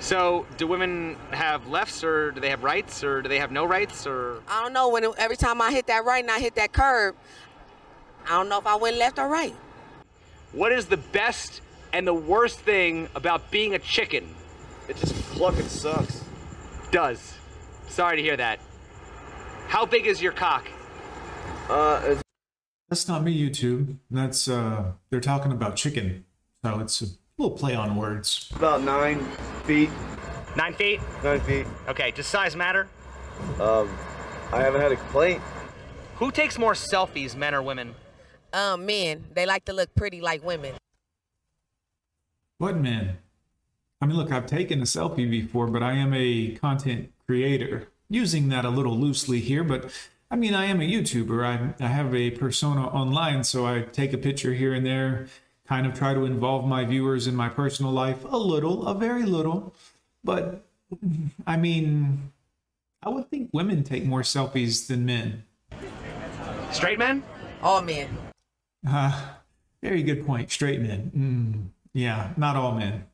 So, 0.00 0.44
do 0.56 0.66
women 0.66 1.16
have 1.30 1.68
lefts 1.68 2.02
or 2.02 2.32
do 2.32 2.40
they 2.40 2.50
have 2.50 2.64
rights 2.64 3.04
or 3.04 3.22
do 3.22 3.28
they 3.28 3.38
have 3.38 3.52
no 3.52 3.64
rights 3.64 4.04
or 4.06 4.42
I 4.48 4.60
don't 4.60 4.72
know 4.72 4.88
when 4.88 5.04
every 5.16 5.36
time 5.36 5.62
I 5.62 5.70
hit 5.70 5.86
that 5.86 6.04
right 6.04 6.22
and 6.22 6.30
I 6.30 6.40
hit 6.40 6.56
that 6.56 6.72
curb, 6.72 7.14
I 8.26 8.30
don't 8.30 8.48
know 8.48 8.58
if 8.58 8.66
I 8.66 8.74
went 8.74 8.96
left 8.96 9.20
or 9.20 9.28
right. 9.28 9.54
what 10.50 10.72
is 10.72 10.86
the 10.86 10.96
best 10.96 11.60
and 11.92 12.06
the 12.06 12.14
worst 12.14 12.58
thing 12.58 13.08
about 13.14 13.52
being 13.52 13.74
a 13.74 13.78
chicken? 13.78 14.34
It 14.88 14.96
just 14.96 15.14
fucking 15.14 15.68
sucks. 15.68 16.24
Does. 16.90 17.34
Sorry 17.88 18.16
to 18.16 18.22
hear 18.22 18.36
that. 18.36 18.58
How 19.68 19.86
big 19.86 20.06
is 20.06 20.20
your 20.20 20.32
cock? 20.32 20.66
Uh, 21.68 22.00
it's 22.04 22.22
That's 22.88 23.08
not 23.08 23.22
me, 23.22 23.38
YouTube. 23.38 23.96
That's 24.10 24.48
uh 24.48 24.92
they're 25.10 25.20
talking 25.20 25.52
about 25.52 25.76
chicken. 25.76 26.24
So 26.64 26.80
it's 26.80 27.00
a 27.02 27.06
little 27.38 27.56
play 27.56 27.74
on 27.74 27.96
words. 27.96 28.50
about 28.54 28.82
nine 28.82 29.24
feet. 29.64 29.90
Nine 30.56 30.74
feet? 30.74 31.00
Nine 31.24 31.40
feet. 31.40 31.66
Okay, 31.88 32.10
does 32.10 32.26
size 32.26 32.54
matter? 32.54 32.88
Um, 33.58 33.88
I 34.52 34.60
haven't 34.60 34.82
had 34.82 34.92
a 34.92 34.96
complaint. 34.96 35.40
Who 36.16 36.30
takes 36.30 36.58
more 36.58 36.74
selfies, 36.74 37.34
men 37.34 37.54
or 37.54 37.62
women? 37.62 37.94
Um, 38.52 38.84
men, 38.84 39.24
they 39.32 39.46
like 39.46 39.64
to 39.64 39.72
look 39.72 39.94
pretty 39.94 40.20
like 40.20 40.44
women. 40.44 40.74
What 42.58 42.76
man? 42.76 43.16
I 44.02 44.06
mean, 44.06 44.16
look, 44.16 44.32
I've 44.32 44.46
taken 44.46 44.80
a 44.80 44.84
selfie 44.84 45.30
before, 45.30 45.68
but 45.68 45.80
I 45.80 45.92
am 45.92 46.12
a 46.12 46.56
content 46.56 47.12
creator. 47.24 47.88
Using 48.10 48.48
that 48.48 48.64
a 48.64 48.68
little 48.68 48.98
loosely 48.98 49.38
here, 49.38 49.62
but 49.62 49.92
I 50.28 50.34
mean, 50.34 50.54
I 50.54 50.64
am 50.64 50.80
a 50.80 50.84
YouTuber. 50.84 51.46
I, 51.46 51.82
I 51.82 51.86
have 51.86 52.12
a 52.12 52.32
persona 52.32 52.88
online, 52.88 53.44
so 53.44 53.64
I 53.64 53.82
take 53.82 54.12
a 54.12 54.18
picture 54.18 54.54
here 54.54 54.74
and 54.74 54.84
there, 54.84 55.28
kind 55.68 55.86
of 55.86 55.94
try 55.94 56.14
to 56.14 56.24
involve 56.24 56.66
my 56.66 56.84
viewers 56.84 57.28
in 57.28 57.36
my 57.36 57.48
personal 57.48 57.92
life 57.92 58.24
a 58.24 58.36
little, 58.36 58.88
a 58.88 58.94
very 58.94 59.22
little. 59.22 59.72
But 60.24 60.64
I 61.46 61.56
mean, 61.56 62.32
I 63.04 63.08
would 63.08 63.30
think 63.30 63.50
women 63.52 63.84
take 63.84 64.04
more 64.04 64.22
selfies 64.22 64.88
than 64.88 65.06
men. 65.06 65.44
Straight 66.72 66.98
men? 66.98 67.22
All 67.62 67.80
men. 67.80 68.08
Uh, 68.86 69.36
very 69.80 70.02
good 70.02 70.26
point. 70.26 70.50
Straight 70.50 70.80
men. 70.80 71.12
Mm, 71.16 71.88
yeah, 71.94 72.30
not 72.36 72.56
all 72.56 72.72
men. 72.72 73.04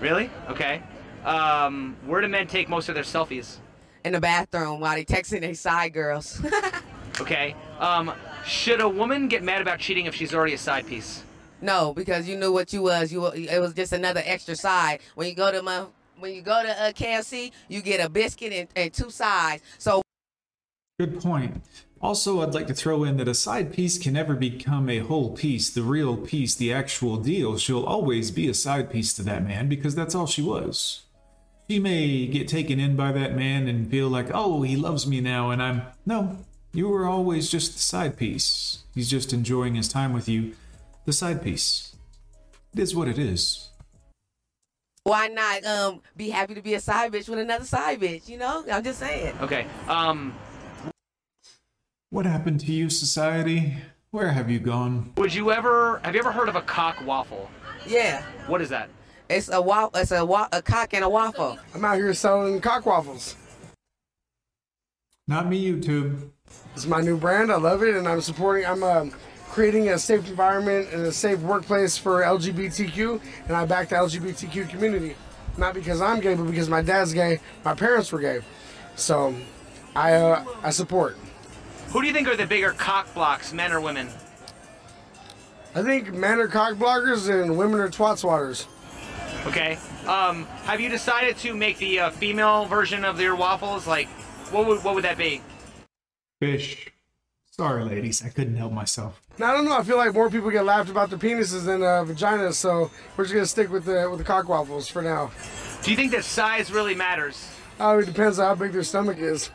Really? 0.00 0.30
Okay. 0.48 0.82
Um, 1.24 1.96
where 2.06 2.20
do 2.20 2.28
men 2.28 2.46
take 2.46 2.68
most 2.68 2.88
of 2.88 2.94
their 2.94 3.04
selfies? 3.04 3.56
In 4.04 4.12
the 4.12 4.20
bathroom 4.20 4.80
while 4.80 4.94
they 4.94 5.04
texting 5.04 5.40
their 5.40 5.54
side 5.54 5.92
girls. 5.92 6.40
Okay. 7.20 7.56
Um, 7.80 8.12
should 8.44 8.80
a 8.80 8.88
woman 8.88 9.26
get 9.26 9.42
mad 9.42 9.60
about 9.60 9.80
cheating 9.80 10.06
if 10.06 10.14
she's 10.14 10.32
already 10.32 10.54
a 10.54 10.58
side 10.58 10.86
piece? 10.86 11.24
no, 11.60 11.92
because 11.92 12.28
you 12.28 12.36
knew 12.36 12.52
what 12.52 12.72
you 12.72 12.82
was. 12.82 13.12
You 13.12 13.26
it 13.26 13.60
was 13.60 13.74
just 13.74 13.92
another 13.92 14.22
extra 14.24 14.54
side. 14.54 15.00
When 15.16 15.26
you 15.26 15.34
go 15.34 15.50
to 15.50 15.60
my 15.62 15.86
when 16.18 16.34
you 16.34 16.42
go 16.42 16.62
to 16.62 16.70
uh, 16.70 16.92
KFC, 16.92 17.50
you 17.68 17.82
get 17.82 18.04
a 18.04 18.08
biscuit 18.08 18.52
and, 18.52 18.68
and 18.76 18.92
two 18.92 19.10
sides. 19.10 19.62
So 19.78 20.02
Good 20.98 21.20
point. 21.20 21.60
Also, 22.00 22.40
I'd 22.40 22.54
like 22.54 22.68
to 22.68 22.74
throw 22.74 23.02
in 23.02 23.16
that 23.16 23.26
a 23.26 23.34
side 23.34 23.72
piece 23.72 23.98
can 23.98 24.12
never 24.12 24.34
become 24.34 24.88
a 24.88 25.00
whole 25.00 25.36
piece, 25.36 25.68
the 25.68 25.82
real 25.82 26.16
piece, 26.16 26.54
the 26.54 26.72
actual 26.72 27.16
deal. 27.16 27.58
She'll 27.58 27.84
always 27.84 28.30
be 28.30 28.48
a 28.48 28.54
side 28.54 28.88
piece 28.90 29.12
to 29.14 29.22
that 29.24 29.44
man 29.44 29.68
because 29.68 29.96
that's 29.96 30.14
all 30.14 30.26
she 30.26 30.42
was. 30.42 31.02
She 31.68 31.80
may 31.80 32.26
get 32.26 32.46
taken 32.46 32.78
in 32.78 32.94
by 32.94 33.10
that 33.12 33.34
man 33.34 33.66
and 33.66 33.90
feel 33.90 34.08
like, 34.08 34.28
oh, 34.32 34.62
he 34.62 34.76
loves 34.76 35.06
me 35.06 35.20
now, 35.20 35.50
and 35.50 35.60
I'm. 35.62 35.82
No, 36.06 36.38
you 36.72 36.88
were 36.88 37.06
always 37.06 37.50
just 37.50 37.72
the 37.72 37.80
side 37.80 38.16
piece. 38.16 38.84
He's 38.94 39.10
just 39.10 39.32
enjoying 39.32 39.74
his 39.74 39.88
time 39.88 40.12
with 40.12 40.28
you. 40.28 40.54
The 41.04 41.12
side 41.12 41.42
piece. 41.42 41.96
It 42.72 42.80
is 42.80 42.94
what 42.94 43.08
it 43.08 43.18
is. 43.18 43.70
why 45.02 45.26
not 45.28 45.64
um 45.64 46.00
be 46.16 46.28
happy 46.30 46.54
to 46.54 46.62
be 46.62 46.74
a 46.74 46.80
side 46.80 47.12
bitch 47.12 47.28
with 47.28 47.38
another 47.38 47.64
side 47.64 48.00
bitch? 48.00 48.28
You 48.28 48.38
know, 48.38 48.64
I'm 48.70 48.84
just 48.84 48.98
saying. 49.00 49.34
Okay. 49.40 49.66
Um, 49.88 50.34
What 52.10 52.24
happened 52.26 52.60
to 52.60 52.72
you, 52.72 52.88
society? 52.90 53.76
Where 54.10 54.28
have 54.30 54.50
you 54.50 54.58
gone? 54.58 55.12
would 55.18 55.34
you 55.34 55.52
ever 55.52 56.00
have 56.04 56.14
you 56.14 56.20
ever 56.20 56.32
heard 56.32 56.48
of 56.48 56.56
a 56.56 56.62
cock 56.62 57.04
waffle? 57.04 57.50
Yeah, 57.86 58.22
What 58.46 58.60
is 58.62 58.68
that? 58.70 58.88
it's 59.28 59.50
a 59.50 59.60
wa- 59.60 59.90
it's 59.94 60.10
a 60.10 60.24
wa- 60.24 60.48
a 60.52 60.62
cock 60.62 60.94
and 60.94 61.04
a 61.04 61.08
waffle. 61.08 61.58
I'm 61.74 61.84
out 61.84 61.96
here 61.96 62.14
selling 62.14 62.60
cock 62.62 62.86
waffles. 62.86 63.36
Not 65.26 65.46
me, 65.48 65.70
YouTube. 65.70 66.30
It's 66.74 66.86
my 66.86 67.02
new 67.02 67.18
brand. 67.18 67.52
I 67.52 67.56
love 67.56 67.82
it, 67.82 67.94
and 67.94 68.08
I'm 68.08 68.22
supporting. 68.22 68.64
I'm 68.64 68.82
um, 68.82 69.12
creating 69.50 69.90
a 69.90 69.98
safe 69.98 70.26
environment 70.28 70.88
and 70.92 71.02
a 71.04 71.12
safe 71.12 71.38
workplace 71.40 71.98
for 71.98 72.22
LGBTQ, 72.22 73.20
and 73.48 73.54
I 73.54 73.66
back 73.66 73.90
the 73.90 73.96
LGBTQ 73.96 74.70
community. 74.70 75.14
Not 75.58 75.74
because 75.74 76.00
I'm 76.00 76.20
gay, 76.20 76.34
but 76.34 76.44
because 76.44 76.70
my 76.70 76.80
dad's 76.80 77.12
gay, 77.12 77.40
my 77.66 77.74
parents 77.74 78.10
were 78.10 78.20
gay, 78.20 78.40
so 78.96 79.34
I 79.94 80.14
uh, 80.14 80.44
I 80.62 80.70
support. 80.70 81.18
Who 81.90 82.02
do 82.02 82.06
you 82.06 82.12
think 82.12 82.28
are 82.28 82.36
the 82.36 82.46
bigger 82.46 82.72
cock 82.72 83.12
blocks, 83.14 83.52
men 83.52 83.72
or 83.72 83.80
women? 83.80 84.08
I 85.74 85.82
think 85.82 86.12
men 86.12 86.38
are 86.38 86.48
cock 86.48 86.74
blockers 86.74 87.30
and 87.30 87.56
women 87.56 87.80
are 87.80 87.88
twat 87.88 88.22
swatters. 88.22 88.66
Okay. 89.46 89.78
Um, 90.06 90.44
have 90.64 90.80
you 90.80 90.88
decided 90.88 91.36
to 91.38 91.54
make 91.54 91.78
the 91.78 92.00
uh, 92.00 92.10
female 92.10 92.66
version 92.66 93.04
of 93.04 93.20
your 93.20 93.36
waffles? 93.36 93.86
Like, 93.86 94.08
what 94.50 94.66
would 94.66 94.84
what 94.84 94.94
would 94.94 95.04
that 95.04 95.16
be? 95.16 95.40
Fish. 96.40 96.90
Sorry, 97.50 97.84
ladies, 97.84 98.24
I 98.24 98.28
couldn't 98.28 98.56
help 98.56 98.72
myself. 98.72 99.20
Now 99.38 99.50
I 99.50 99.52
don't 99.52 99.64
know. 99.64 99.76
I 99.76 99.82
feel 99.82 99.96
like 99.96 100.14
more 100.14 100.30
people 100.30 100.50
get 100.50 100.64
laughed 100.64 100.90
about 100.90 101.10
their 101.10 101.18
penises 101.18 101.64
than 101.64 101.82
uh, 101.82 102.04
vaginas, 102.04 102.54
so 102.54 102.90
we're 103.16 103.24
just 103.24 103.34
gonna 103.34 103.46
stick 103.46 103.70
with 103.70 103.84
the 103.84 104.08
with 104.10 104.18
the 104.18 104.24
cock 104.24 104.48
waffles 104.48 104.88
for 104.88 105.02
now. 105.02 105.30
Do 105.82 105.90
you 105.90 105.96
think 105.96 106.12
that 106.12 106.24
size 106.24 106.70
really 106.70 106.94
matters? 106.94 107.48
Oh, 107.80 107.98
it 107.98 108.06
depends 108.06 108.38
on 108.38 108.46
how 108.46 108.54
big 108.54 108.72
their 108.72 108.82
stomach 108.82 109.18
is. 109.18 109.50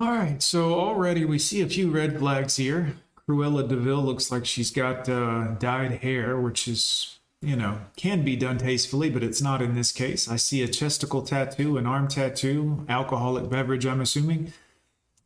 All 0.00 0.10
right, 0.10 0.42
so 0.42 0.74
already 0.74 1.24
we 1.24 1.38
see 1.38 1.60
a 1.60 1.68
few 1.68 1.90
red 1.90 2.18
flags 2.18 2.56
here. 2.56 2.96
Cruella 3.28 3.68
de 3.68 3.76
Vil 3.76 4.02
looks 4.02 4.32
like 4.32 4.46
she's 4.46 4.70
got 4.70 5.08
uh, 5.08 5.48
dyed 5.58 6.02
hair, 6.02 6.40
which 6.40 6.66
is, 6.66 7.18
you 7.40 7.56
know, 7.56 7.78
can 7.96 8.24
be 8.24 8.34
done 8.34 8.58
tastefully, 8.58 9.10
but 9.10 9.22
it's 9.22 9.42
not 9.42 9.60
in 9.60 9.74
this 9.74 9.92
case. 9.92 10.28
I 10.28 10.36
see 10.36 10.62
a 10.62 10.68
chesticle 10.68 11.22
tattoo, 11.22 11.76
an 11.76 11.86
arm 11.86 12.08
tattoo, 12.08 12.84
alcoholic 12.88 13.50
beverage, 13.50 13.84
I'm 13.84 14.00
assuming. 14.00 14.52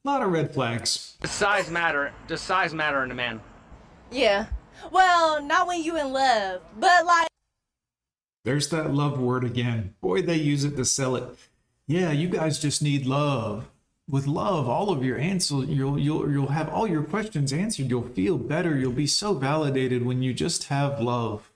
A 0.05 0.09
lot 0.09 0.23
of 0.23 0.31
red 0.31 0.53
flags. 0.53 1.17
Does 1.21 1.31
size 1.31 1.71
matter? 1.71 2.13
Does 2.27 2.41
size 2.41 2.75
matter 2.75 3.03
in 3.05 3.11
a 3.11 3.15
man? 3.15 3.41
Yeah. 4.11 4.47
Well, 4.91 5.43
not 5.43 5.69
when 5.69 5.83
you 5.83 5.97
in 5.97 6.13
love, 6.13 6.61
but 6.79 7.07
like. 7.07 7.29
There's 8.45 8.69
that 8.71 8.93
love 8.93 9.19
word 9.19 9.45
again. 9.45 9.95
Boy, 10.01 10.23
they 10.23 10.37
use 10.37 10.65
it 10.65 10.77
to 10.77 10.85
sell 10.85 11.17
it. 11.17 11.25
Yeah, 11.87 12.11
you 12.11 12.29
guys 12.29 12.59
just 12.59 12.83
need 12.83 13.07
love. 13.07 13.69
With 14.09 14.29
love, 14.29 14.69
all 14.69 14.91
of 14.91 15.05
your 15.05 15.19
answers, 15.19 15.69
you'll 15.69 15.99
you'll 15.99 16.31
you'll 16.31 16.49
have 16.49 16.69
all 16.69 16.87
your 16.87 17.03
questions 17.03 17.53
answered. 17.53 17.91
You'll 17.91 18.09
feel 18.09 18.39
better. 18.39 18.79
You'll 18.79 18.93
be 18.93 19.09
so 19.09 19.35
validated 19.35 20.07
when 20.07 20.23
you 20.23 20.33
just 20.33 20.65
have 20.65 21.01
love. 21.01 21.51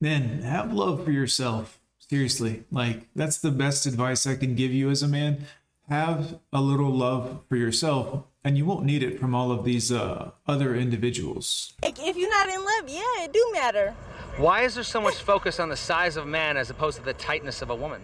Men, 0.00 0.42
have 0.42 0.72
love 0.72 1.04
for 1.04 1.10
yourself. 1.10 1.80
Seriously, 1.98 2.64
like 2.70 3.08
that's 3.16 3.38
the 3.38 3.50
best 3.50 3.86
advice 3.86 4.24
I 4.24 4.36
can 4.36 4.54
give 4.54 4.70
you 4.70 4.88
as 4.88 5.02
a 5.02 5.08
man. 5.08 5.46
Have 5.88 6.38
a 6.52 6.60
little 6.60 6.92
love 6.92 7.40
for 7.48 7.56
yourself, 7.56 8.24
and 8.44 8.56
you 8.56 8.64
won't 8.64 8.84
need 8.84 9.02
it 9.02 9.18
from 9.18 9.34
all 9.34 9.50
of 9.50 9.64
these 9.64 9.90
uh, 9.90 10.30
other 10.46 10.76
individuals. 10.76 11.72
If 11.82 12.16
you're 12.16 12.30
not 12.30 12.48
in 12.48 12.64
love, 12.64 12.88
yeah, 12.88 13.24
it 13.24 13.32
do 13.32 13.50
matter. 13.52 13.96
Why 14.36 14.62
is 14.62 14.76
there 14.76 14.84
so 14.84 15.00
much 15.00 15.16
focus 15.16 15.58
on 15.58 15.70
the 15.70 15.76
size 15.76 16.16
of 16.16 16.24
a 16.24 16.28
man 16.28 16.56
as 16.56 16.70
opposed 16.70 16.98
to 16.98 17.04
the 17.04 17.14
tightness 17.14 17.62
of 17.62 17.70
a 17.70 17.74
woman? 17.74 18.02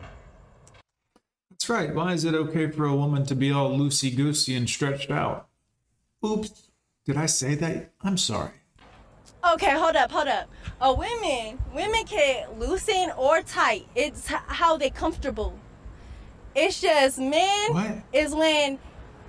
Right. 1.70 1.94
Why 1.94 2.14
is 2.14 2.24
it 2.24 2.34
okay 2.34 2.68
for 2.68 2.84
a 2.84 2.96
woman 2.96 3.24
to 3.26 3.36
be 3.36 3.52
all 3.52 3.70
loosey 3.70 4.14
goosey 4.14 4.56
and 4.56 4.68
stretched 4.68 5.08
out? 5.08 5.46
Oops. 6.26 6.68
Did 7.06 7.16
I 7.16 7.26
say 7.26 7.54
that? 7.54 7.92
I'm 8.02 8.18
sorry. 8.18 8.50
Okay, 9.52 9.70
hold 9.70 9.94
up, 9.94 10.10
hold 10.10 10.26
up. 10.26 10.50
Uh, 10.80 10.96
women, 10.98 11.60
women 11.72 12.04
can 12.06 12.58
loosen 12.58 13.12
or 13.16 13.42
tight. 13.42 13.86
It's 13.94 14.26
how 14.26 14.78
they 14.78 14.90
comfortable. 14.90 15.56
It's 16.56 16.80
just 16.80 17.20
men 17.20 17.72
What? 17.72 18.02
is 18.12 18.34
when 18.34 18.80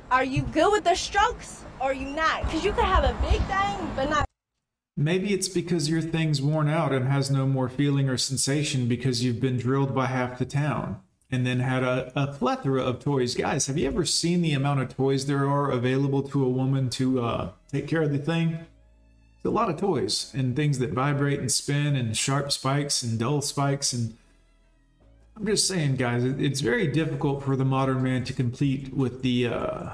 are 0.10 0.24
you 0.24 0.42
good 0.42 0.72
with 0.72 0.84
the 0.84 0.96
strokes 0.96 1.64
or 1.80 1.94
you 1.94 2.08
not? 2.08 2.42
Cause 2.50 2.66
you 2.66 2.72
could 2.72 2.86
have 2.86 3.04
a 3.04 3.14
big 3.22 3.40
thing, 3.44 3.92
but 3.96 4.10
not. 4.10 4.26
Maybe 4.98 5.32
it's 5.32 5.48
because 5.48 5.92
your 5.92 6.02
thing's 6.02 6.42
worn 6.42 6.70
out 6.70 6.92
and 6.92 7.08
has 7.08 7.30
no 7.30 7.46
more 7.46 7.70
feeling 7.70 8.10
or 8.10 8.18
sensation 8.18 8.88
because 8.88 9.24
you've 9.24 9.40
been 9.40 9.58
drilled 9.58 9.94
by 9.94 10.08
half 10.08 10.40
the 10.40 10.46
town 10.46 11.02
and 11.32 11.46
then 11.46 11.60
had 11.60 11.84
a, 11.84 12.12
a 12.16 12.28
plethora 12.28 12.82
of 12.84 13.00
toys. 13.00 13.36
Guys, 13.36 13.68
have 13.68 13.78
you 13.78 13.88
ever 13.88 14.06
seen 14.06 14.42
the 14.42 14.52
amount 14.54 14.82
of 14.82 14.96
toys 14.96 15.26
there 15.28 15.48
are 15.50 15.72
available 15.72 16.22
to 16.24 16.44
a 16.46 16.50
woman 16.50 16.90
to 16.92 17.22
uh, 17.22 17.50
take 17.72 17.88
care 17.88 18.02
of 18.02 18.12
the 18.12 18.18
thing? 18.18 18.60
It's 19.38 19.46
a 19.46 19.50
lot 19.50 19.70
of 19.70 19.78
toys 19.78 20.32
and 20.36 20.56
things 20.56 20.78
that 20.80 20.92
vibrate 20.92 21.40
and 21.40 21.52
spin 21.52 21.96
and 21.96 22.16
sharp 22.16 22.52
spikes 22.52 23.02
and 23.02 23.18
dull 23.18 23.42
spikes 23.42 23.94
and 23.94 24.18
I'm 25.38 25.46
just 25.46 25.66
saying, 25.68 25.96
guys, 25.96 26.24
it- 26.26 26.40
it's 26.42 26.60
very 26.60 26.88
difficult 26.88 27.44
for 27.44 27.56
the 27.56 27.66
modern 27.66 28.04
man 28.04 28.24
to 28.26 28.34
compete 28.34 28.94
with 28.94 29.22
the 29.24 29.48
uh, 29.48 29.90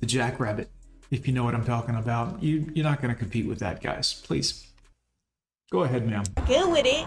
the 0.00 0.06
jackrabbit. 0.06 0.68
If 1.10 1.26
you 1.28 1.32
know 1.32 1.44
what 1.44 1.54
I'm 1.54 1.64
talking 1.64 1.94
about, 1.94 2.42
you 2.42 2.70
you're 2.74 2.84
not 2.84 3.00
going 3.00 3.14
to 3.14 3.18
compete 3.18 3.46
with 3.46 3.60
that, 3.60 3.80
guys. 3.80 4.20
Please, 4.26 4.66
go 5.70 5.84
ahead, 5.84 6.06
ma'am. 6.06 6.24
good 6.46 6.70
with 6.70 6.84
it. 6.86 7.06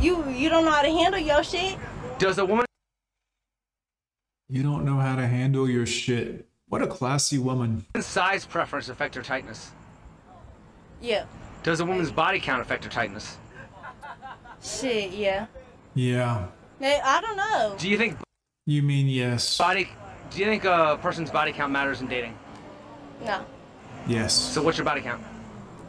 You 0.00 0.28
you 0.30 0.48
don't 0.50 0.64
know 0.66 0.70
how 0.70 0.82
to 0.82 0.90
handle 0.90 1.18
your 1.18 1.42
shit. 1.42 1.76
Does 2.18 2.38
a 2.38 2.44
woman 2.44 2.66
You 4.50 4.62
don't 4.62 4.84
know 4.86 4.96
how 4.96 5.14
to 5.16 5.26
handle 5.26 5.68
your 5.68 5.84
shit. 5.84 6.46
What 6.68 6.80
a 6.80 6.86
classy 6.86 7.36
woman. 7.38 7.84
size 8.00 8.46
preference 8.46 8.88
affect 8.88 9.14
her 9.14 9.22
tightness? 9.22 9.72
Yeah. 11.02 11.26
Does 11.62 11.80
a 11.80 11.84
woman's 11.84 12.10
body 12.10 12.40
count 12.40 12.62
affect 12.62 12.84
her 12.84 12.90
tightness? 12.90 13.36
Shit, 14.62 15.12
yeah. 15.12 15.46
Yeah. 15.94 16.46
Hey, 16.80 16.98
I 17.04 17.20
don't 17.20 17.36
know. 17.36 17.74
Do 17.78 17.88
you 17.88 17.98
think 17.98 18.16
You 18.64 18.82
mean 18.82 19.06
yes? 19.06 19.58
body? 19.58 19.90
Do 20.30 20.38
you 20.40 20.46
think 20.46 20.64
a 20.64 20.98
person's 21.00 21.30
body 21.30 21.52
count 21.52 21.72
matters 21.72 22.00
in 22.00 22.06
dating? 22.08 22.36
No. 23.24 23.44
Yes. 24.06 24.32
So 24.32 24.62
what's 24.62 24.78
your 24.78 24.84
body 24.84 25.02
count? 25.02 25.22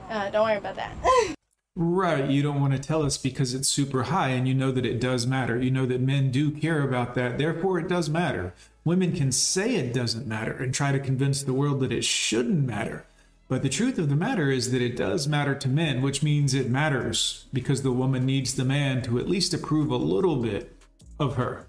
Uh, 0.10 0.30
don't 0.32 0.46
worry 0.46 0.58
about 0.58 0.75
that. 0.75 0.96
Right. 1.75 2.29
You 2.29 2.41
don't 2.41 2.59
want 2.59 2.73
to 2.73 2.79
tell 2.79 3.03
us 3.03 3.17
because 3.17 3.53
it's 3.53 3.69
super 3.69 4.03
high 4.03 4.29
and 4.29 4.47
you 4.47 4.53
know 4.53 4.71
that 4.71 4.85
it 4.85 4.99
does 4.99 5.25
matter. 5.25 5.61
You 5.61 5.71
know 5.71 5.85
that 5.85 6.01
men 6.01 6.31
do 6.31 6.51
care 6.51 6.81
about 6.83 7.15
that. 7.15 7.38
Therefore, 7.38 7.79
it 7.79 7.88
does 7.88 8.09
matter. 8.09 8.53
Women 8.83 9.13
can 9.13 9.31
say 9.31 9.75
it 9.75 9.93
doesn't 9.93 10.27
matter 10.27 10.51
and 10.51 10.73
try 10.73 10.91
to 10.91 10.99
convince 10.99 11.43
the 11.43 11.53
world 11.53 11.79
that 11.81 11.91
it 11.91 12.03
shouldn't 12.03 12.65
matter. 12.65 13.05
But 13.47 13.63
the 13.63 13.69
truth 13.69 13.97
of 13.97 14.09
the 14.09 14.15
matter 14.15 14.51
is 14.51 14.71
that 14.71 14.81
it 14.81 14.95
does 14.95 15.27
matter 15.27 15.55
to 15.55 15.67
men, 15.67 16.01
which 16.01 16.21
means 16.21 16.53
it 16.53 16.69
matters 16.69 17.45
because 17.51 17.81
the 17.81 17.91
woman 17.91 18.25
needs 18.25 18.53
the 18.53 18.65
man 18.65 19.01
to 19.03 19.17
at 19.17 19.27
least 19.27 19.53
approve 19.53 19.89
a 19.89 19.97
little 19.97 20.35
bit 20.35 20.75
of 21.19 21.35
her. 21.35 21.67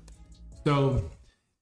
So 0.64 1.10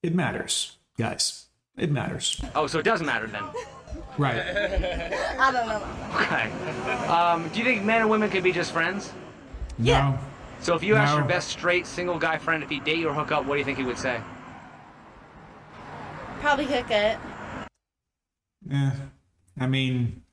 it 0.03 0.13
matters, 0.13 0.77
guys. 0.97 1.45
It 1.77 1.89
matters. 1.89 2.41
Oh, 2.55 2.67
so 2.67 2.79
it 2.79 2.83
does 2.83 3.01
matter 3.01 3.27
then. 3.27 3.43
Right. 4.17 4.37
I 5.39 5.51
don't 5.51 5.67
know. 5.67 5.81
Okay. 6.15 7.07
Um, 7.07 7.47
do 7.49 7.59
you 7.59 7.65
think 7.65 7.83
men 7.83 8.01
and 8.01 8.09
women 8.09 8.29
can 8.29 8.43
be 8.43 8.51
just 8.51 8.71
friends? 8.71 9.13
No. 9.77 10.17
So 10.59 10.75
if 10.75 10.83
you 10.83 10.95
asked 10.95 11.13
No. 11.13 11.19
your 11.19 11.27
best 11.27 11.47
straight 11.49 11.87
single 11.87 12.19
guy 12.19 12.37
friend 12.37 12.63
if 12.63 12.69
he'd 12.69 12.83
date 12.83 12.97
you 12.99 13.09
or 13.09 13.13
hook 13.13 13.31
up, 13.31 13.45
what 13.45 13.55
do 13.55 13.59
you 13.59 13.65
think 13.65 13.77
he 13.77 13.83
would 13.85 13.97
say? 13.97 14.19
Probably 16.41 16.65
hook 16.65 16.91
up. 16.91 17.19
Yeah. 18.69 18.91
I 19.59 19.67
mean, 19.67 20.23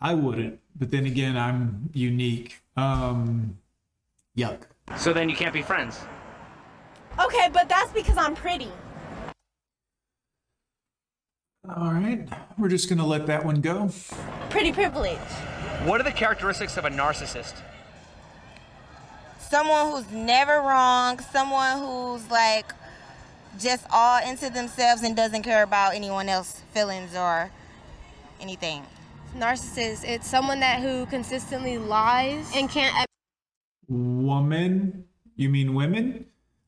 I 0.00 0.14
wouldn't, 0.14 0.60
but 0.76 0.90
then 0.90 1.06
again, 1.06 1.36
I'm 1.36 1.90
unique. 1.92 2.60
Um, 2.76 3.58
yuck. 4.36 4.58
So 4.96 5.12
then 5.12 5.28
you 5.28 5.36
can't 5.36 5.52
be 5.54 5.62
friends. 5.62 6.00
Okay, 7.18 7.48
but 7.52 7.68
that's 7.68 7.92
because 7.92 8.16
I'm 8.16 8.34
pretty. 8.34 8.70
All 11.68 11.92
right. 11.92 12.28
We're 12.58 12.68
just 12.68 12.88
going 12.88 12.98
to 12.98 13.04
let 13.04 13.26
that 13.26 13.44
one 13.44 13.60
go. 13.60 13.90
Pretty 14.50 14.72
privilege. 14.72 15.18
What 15.84 16.00
are 16.00 16.04
the 16.04 16.12
characteristics 16.12 16.76
of 16.76 16.84
a 16.84 16.90
narcissist? 16.90 17.54
someone 19.54 19.92
who's 19.92 20.10
never 20.10 20.54
wrong, 20.54 21.20
someone 21.20 21.78
who's 21.78 22.28
like 22.28 22.72
just 23.56 23.86
all 23.88 24.20
into 24.28 24.50
themselves 24.50 25.04
and 25.04 25.14
doesn't 25.14 25.44
care 25.44 25.62
about 25.62 25.94
anyone 25.94 26.28
else's 26.28 26.60
feelings 26.72 27.14
or 27.14 27.52
anything. 28.40 28.82
Narcissist, 29.36 30.04
it's 30.04 30.28
someone 30.28 30.58
that 30.58 30.80
who 30.80 31.06
consistently 31.06 31.78
lies 31.78 32.50
and 32.56 32.68
can't 32.68 33.06
Woman? 33.86 35.04
You 35.36 35.50
mean 35.50 35.74
women? 35.74 36.26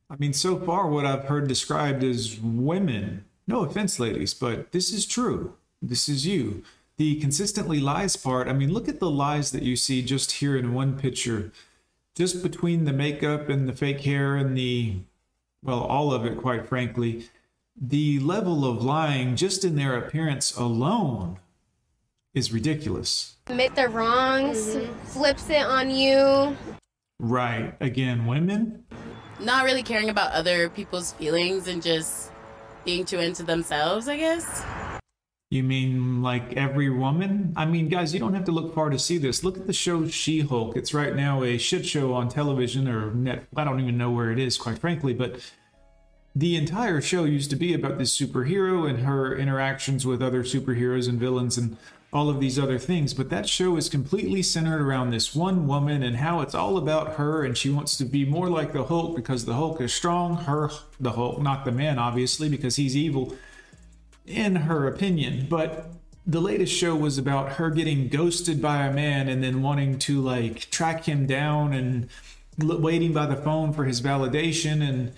I 0.08 0.14
mean, 0.16 0.32
so 0.32 0.56
far, 0.56 0.88
what 0.88 1.04
I've 1.04 1.24
heard 1.24 1.48
described 1.48 2.04
is 2.04 2.38
women. 2.40 3.24
No 3.46 3.64
offense, 3.64 4.00
ladies, 4.00 4.34
but 4.34 4.72
this 4.72 4.92
is 4.92 5.06
true. 5.06 5.54
This 5.80 6.08
is 6.08 6.26
you. 6.26 6.64
The 6.96 7.20
consistently 7.20 7.78
lies 7.78 8.16
part, 8.16 8.48
I 8.48 8.52
mean, 8.54 8.72
look 8.72 8.88
at 8.88 9.00
the 9.00 9.10
lies 9.10 9.52
that 9.52 9.62
you 9.62 9.76
see 9.76 10.02
just 10.02 10.32
here 10.32 10.56
in 10.56 10.72
one 10.72 10.98
picture. 10.98 11.52
Just 12.14 12.42
between 12.42 12.86
the 12.86 12.92
makeup 12.92 13.48
and 13.48 13.68
the 13.68 13.74
fake 13.74 14.00
hair 14.00 14.36
and 14.36 14.56
the, 14.56 14.96
well, 15.62 15.80
all 15.80 16.12
of 16.12 16.24
it, 16.24 16.38
quite 16.38 16.66
frankly, 16.66 17.28
the 17.78 18.18
level 18.20 18.64
of 18.64 18.82
lying 18.82 19.36
just 19.36 19.64
in 19.64 19.76
their 19.76 19.96
appearance 19.98 20.56
alone 20.56 21.38
is 22.32 22.52
ridiculous. 22.52 23.36
admit 23.46 23.74
their 23.74 23.90
wrongs, 23.90 24.74
mm-hmm. 24.74 24.92
flips 25.06 25.50
it 25.50 25.62
on 25.62 25.90
you. 25.90 26.56
Right. 27.18 27.74
Again, 27.80 28.26
women? 28.26 28.84
Not 29.40 29.64
really 29.64 29.82
caring 29.82 30.08
about 30.08 30.32
other 30.32 30.70
people's 30.70 31.12
feelings 31.12 31.68
and 31.68 31.82
just 31.82 32.32
being 32.86 33.04
too 33.04 33.18
into 33.18 33.42
themselves, 33.42 34.08
I 34.08 34.16
guess. 34.16 34.64
You 35.50 35.62
mean 35.62 36.22
like 36.22 36.54
every 36.54 36.90
woman? 36.90 37.52
I 37.56 37.66
mean, 37.66 37.88
guys, 37.88 38.14
you 38.14 38.18
don't 38.18 38.34
have 38.34 38.44
to 38.46 38.52
look 38.52 38.74
far 38.74 38.90
to 38.90 38.98
see 38.98 39.18
this. 39.18 39.44
Look 39.44 39.56
at 39.58 39.66
the 39.66 39.72
show 39.72 40.08
She 40.08 40.40
Hulk. 40.40 40.76
It's 40.76 40.94
right 40.94 41.14
now 41.14 41.44
a 41.44 41.58
shit 41.58 41.86
show 41.86 42.14
on 42.14 42.28
television 42.28 42.88
or 42.88 43.12
net. 43.12 43.46
I 43.54 43.64
don't 43.64 43.80
even 43.80 43.98
know 43.98 44.10
where 44.10 44.32
it 44.32 44.38
is, 44.38 44.56
quite 44.56 44.78
frankly, 44.78 45.14
but 45.14 45.38
the 46.34 46.56
entire 46.56 47.00
show 47.00 47.24
used 47.24 47.50
to 47.50 47.56
be 47.56 47.74
about 47.74 47.98
this 47.98 48.18
superhero 48.18 48.88
and 48.88 49.00
her 49.00 49.36
interactions 49.36 50.04
with 50.04 50.20
other 50.20 50.42
superheroes 50.42 51.08
and 51.08 51.18
villains 51.18 51.56
and 51.56 51.76
all 52.12 52.28
of 52.28 52.40
these 52.40 52.58
other 52.58 52.78
things. 52.78 53.14
But 53.14 53.30
that 53.30 53.48
show 53.48 53.76
is 53.76 53.88
completely 53.88 54.42
centered 54.42 54.80
around 54.80 55.10
this 55.10 55.34
one 55.34 55.66
woman 55.66 56.02
and 56.02 56.16
how 56.16 56.40
it's 56.40 56.54
all 56.54 56.76
about 56.76 57.14
her 57.14 57.44
and 57.44 57.56
she 57.56 57.70
wants 57.70 57.96
to 57.98 58.04
be 58.04 58.24
more 58.24 58.48
like 58.48 58.72
the 58.72 58.84
Hulk 58.84 59.16
because 59.16 59.44
the 59.44 59.54
Hulk 59.54 59.80
is 59.80 59.92
strong. 59.92 60.36
Her, 60.36 60.70
the 61.00 61.12
Hulk, 61.12 61.40
not 61.40 61.64
the 61.64 61.72
man, 61.72 61.98
obviously, 61.98 62.48
because 62.48 62.76
he's 62.76 62.96
evil 62.96 63.36
in 64.26 64.56
her 64.56 64.86
opinion. 64.86 65.46
But 65.48 65.90
the 66.26 66.40
latest 66.40 66.74
show 66.74 66.96
was 66.96 67.18
about 67.18 67.52
her 67.52 67.70
getting 67.70 68.08
ghosted 68.08 68.60
by 68.60 68.86
a 68.86 68.92
man 68.92 69.28
and 69.28 69.42
then 69.42 69.62
wanting 69.62 69.98
to 70.00 70.20
like 70.20 70.70
track 70.70 71.04
him 71.04 71.26
down 71.26 71.72
and 71.72 72.08
waiting 72.58 73.12
by 73.12 73.26
the 73.26 73.36
phone 73.36 73.72
for 73.72 73.84
his 73.84 74.00
validation. 74.00 74.86
And 74.86 75.12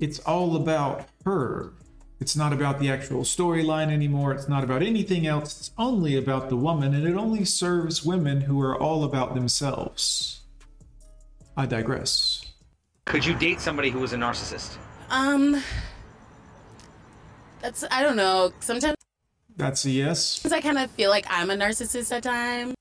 it's 0.00 0.18
all 0.20 0.56
about 0.56 1.08
her. 1.24 1.72
It's 2.24 2.36
not 2.36 2.54
about 2.54 2.78
the 2.78 2.88
actual 2.88 3.20
storyline 3.20 3.92
anymore. 3.92 4.32
It's 4.32 4.48
not 4.48 4.64
about 4.64 4.82
anything 4.82 5.26
else. 5.26 5.60
It's 5.60 5.70
only 5.76 6.16
about 6.16 6.48
the 6.48 6.56
woman, 6.56 6.94
and 6.94 7.06
it 7.06 7.16
only 7.16 7.44
serves 7.44 8.02
women 8.02 8.40
who 8.40 8.62
are 8.62 8.74
all 8.74 9.04
about 9.04 9.34
themselves. 9.34 10.40
I 11.54 11.66
digress. 11.66 12.40
Could 13.04 13.26
you 13.26 13.34
date 13.34 13.60
somebody 13.60 13.90
who 13.90 13.98
was 13.98 14.14
a 14.14 14.16
narcissist? 14.16 14.78
Um, 15.10 15.62
that's 17.60 17.84
I 17.90 18.02
don't 18.02 18.16
know. 18.16 18.54
Sometimes 18.60 18.96
That's 19.54 19.84
a 19.84 19.90
yes. 19.90 20.50
I 20.50 20.62
kind 20.62 20.78
of 20.78 20.90
feel 20.92 21.10
like 21.10 21.26
I'm 21.28 21.50
a 21.50 21.56
narcissist 21.56 22.10
at 22.10 22.22
times. 22.22 22.74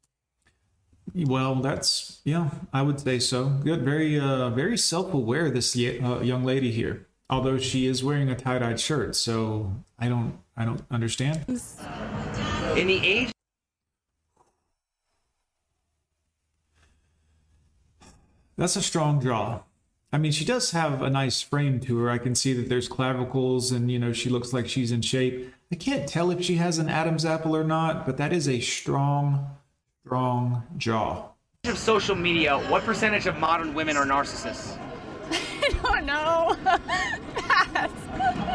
Well, 1.13 1.56
that's 1.56 2.21
yeah, 2.23 2.49
I 2.71 2.82
would 2.82 3.01
say 3.01 3.19
so. 3.19 3.49
Good, 3.49 3.84
very 3.84 4.17
uh 4.17 4.51
very 4.51 4.77
self-aware 4.77 5.51
this 5.51 5.75
uh, 5.75 6.21
young 6.21 6.45
lady 6.45 6.71
here. 6.71 7.08
Although 7.29 7.57
she 7.57 7.86
is 7.88 8.03
wearing 8.03 8.29
a 8.29 8.36
tie-dyed 8.36 8.79
shirt, 8.79 9.15
so 9.15 9.73
I 9.97 10.09
don't 10.09 10.39
I 10.55 10.65
don't 10.65 10.83
understand. 10.91 11.43
In 12.75 12.88
the 12.88 12.99
age 13.03 13.33
That's 18.55 18.75
a 18.75 18.81
strong 18.81 19.19
draw. 19.19 19.62
I 20.12 20.19
mean, 20.19 20.31
she 20.31 20.45
does 20.45 20.71
have 20.71 21.01
a 21.01 21.09
nice 21.09 21.41
frame 21.41 21.79
to 21.81 21.97
her. 21.99 22.09
I 22.09 22.19
can 22.19 22.36
see 22.36 22.53
that 22.53 22.69
there's 22.69 22.88
clavicles 22.88 23.71
and, 23.71 23.89
you 23.89 23.97
know, 23.97 24.13
she 24.13 24.29
looks 24.29 24.53
like 24.53 24.69
she's 24.69 24.91
in 24.91 25.01
shape. 25.01 25.51
I 25.71 25.75
can't 25.75 26.07
tell 26.07 26.29
if 26.29 26.43
she 26.43 26.55
has 26.55 26.77
an 26.77 26.88
Adam's 26.88 27.25
apple 27.25 27.55
or 27.55 27.63
not, 27.63 28.05
but 28.05 28.17
that 28.17 28.31
is 28.31 28.47
a 28.47 28.59
strong, 28.59 29.57
strong 30.05 30.63
jaw. 30.77 31.29
of 31.65 31.79
social 31.79 32.15
media, 32.15 32.59
what 32.69 32.83
percentage 32.83 33.25
of 33.25 33.39
modern 33.39 33.73
women 33.73 33.97
are 33.97 34.05
narcissists? 34.05 34.77
I 35.31 35.69
don't 35.83 36.05
know. 36.05 36.55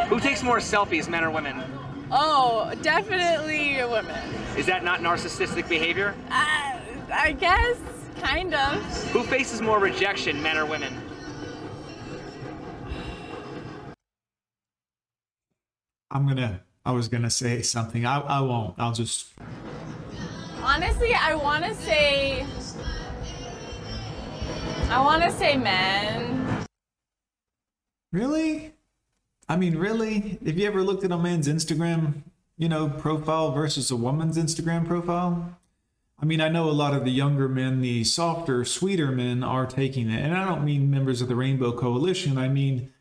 Who 0.09 0.21
takes 0.21 0.43
more 0.43 0.59
selfies, 0.59 1.09
men 1.09 1.25
or 1.25 1.31
women? 1.31 1.63
Oh, 2.11 2.73
definitely 2.83 3.77
women. 3.85 4.35
Is 4.57 4.67
that 4.67 4.83
not 4.83 5.01
narcissistic 5.01 5.69
behavior? 5.69 6.15
Uh, 6.31 6.79
I 7.13 7.33
guess, 7.39 7.77
kind 8.21 8.55
of. 8.55 8.83
Who 9.13 9.23
faces 9.23 9.61
more 9.61 9.79
rejection, 9.79 10.43
men 10.43 10.57
or 10.57 10.67
women? 10.67 10.95
I'm 16.11 16.27
gonna, 16.27 16.63
I 16.87 16.93
was 16.93 17.09
gonna 17.09 17.31
say 17.31 17.61
something. 17.63 18.07
I, 18.07 18.21
I 18.21 18.41
won't. 18.41 18.75
I'll 18.79 18.93
just, 18.93 19.35
Honestly, 20.63 21.15
I 21.15 21.35
want 21.35 21.65
to 21.65 21.75
say. 21.75 22.45
I 24.91 25.01
want 25.01 25.23
to 25.23 25.31
say 25.31 25.57
men. 25.57 26.38
Really? 28.13 28.75
I 29.49 29.57
mean, 29.57 29.77
really? 29.77 30.39
Have 30.45 30.59
you 30.59 30.67
ever 30.67 30.83
looked 30.83 31.05
at 31.05 31.13
a 31.13 31.19
man's 31.19 31.49
Instagram, 31.49 32.23
you 32.57 32.69
know, 32.69 32.89
profile 32.89 33.53
versus 33.53 33.91
a 33.91 33.97
woman's 33.97 34.37
Instagram 34.37 34.87
profile? 34.87 35.57
I 36.21 36.25
mean, 36.25 36.41
I 36.41 36.49
know 36.49 36.69
a 36.69 36.73
lot 36.73 36.95
of 36.95 37.05
the 37.05 37.11
younger 37.11 37.49
men, 37.49 37.81
the 37.81 38.03
softer, 38.05 38.65
sweeter 38.65 39.13
men 39.13 39.45
are 39.45 39.67
taking 39.67 40.11
it. 40.11 40.21
And 40.21 40.37
I 40.37 40.45
don't 40.45 40.65
mean 40.65 40.91
members 40.91 41.23
of 41.23 41.29
the 41.29 41.37
Rainbow 41.37 41.73
Coalition. 41.73 42.37
I 42.37 42.49
mean, 42.49 42.93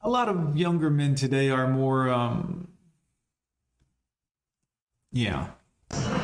a 0.00 0.08
lot 0.08 0.28
of 0.28 0.56
younger 0.56 0.88
men 0.88 1.14
today 1.14 1.50
are 1.50 1.68
more, 1.68 2.08
um, 2.08 2.68
yeah. 5.12 5.48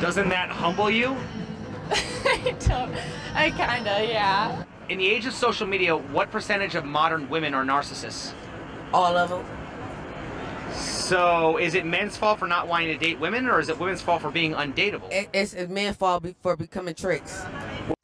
Doesn't 0.01 0.29
that 0.29 0.49
humble 0.49 0.89
you? 0.89 1.15
I 1.91 2.55
don't. 2.59 2.95
I 3.35 3.51
kinda, 3.51 4.07
yeah. 4.09 4.63
In 4.87 4.99
the 4.99 5.07
age 5.07 5.25
of 5.25 5.33
social 5.33 5.65
media, 5.65 5.97
what 5.97 6.29
percentage 6.29 6.75
of 6.75 6.85
modern 6.85 7.27
women 7.27 7.55
are 7.55 7.65
narcissists? 7.65 8.33
All 8.93 9.17
of 9.17 9.29
them. 9.29 9.45
So, 10.75 11.57
is 11.57 11.73
it 11.73 11.85
men's 11.85 12.17
fault 12.17 12.37
for 12.37 12.47
not 12.47 12.67
wanting 12.67 12.89
to 12.89 12.97
date 12.97 13.19
women, 13.19 13.47
or 13.47 13.59
is 13.59 13.69
it 13.69 13.79
women's 13.79 14.01
fault 14.01 14.21
for 14.21 14.29
being 14.29 14.53
undateable? 14.53 15.07
It's, 15.11 15.53
it's 15.53 15.71
men's 15.71 15.95
fault 15.95 16.23
be- 16.23 16.35
for 16.41 16.55
becoming 16.55 16.93
tricks. 16.93 17.43
I 17.43 17.95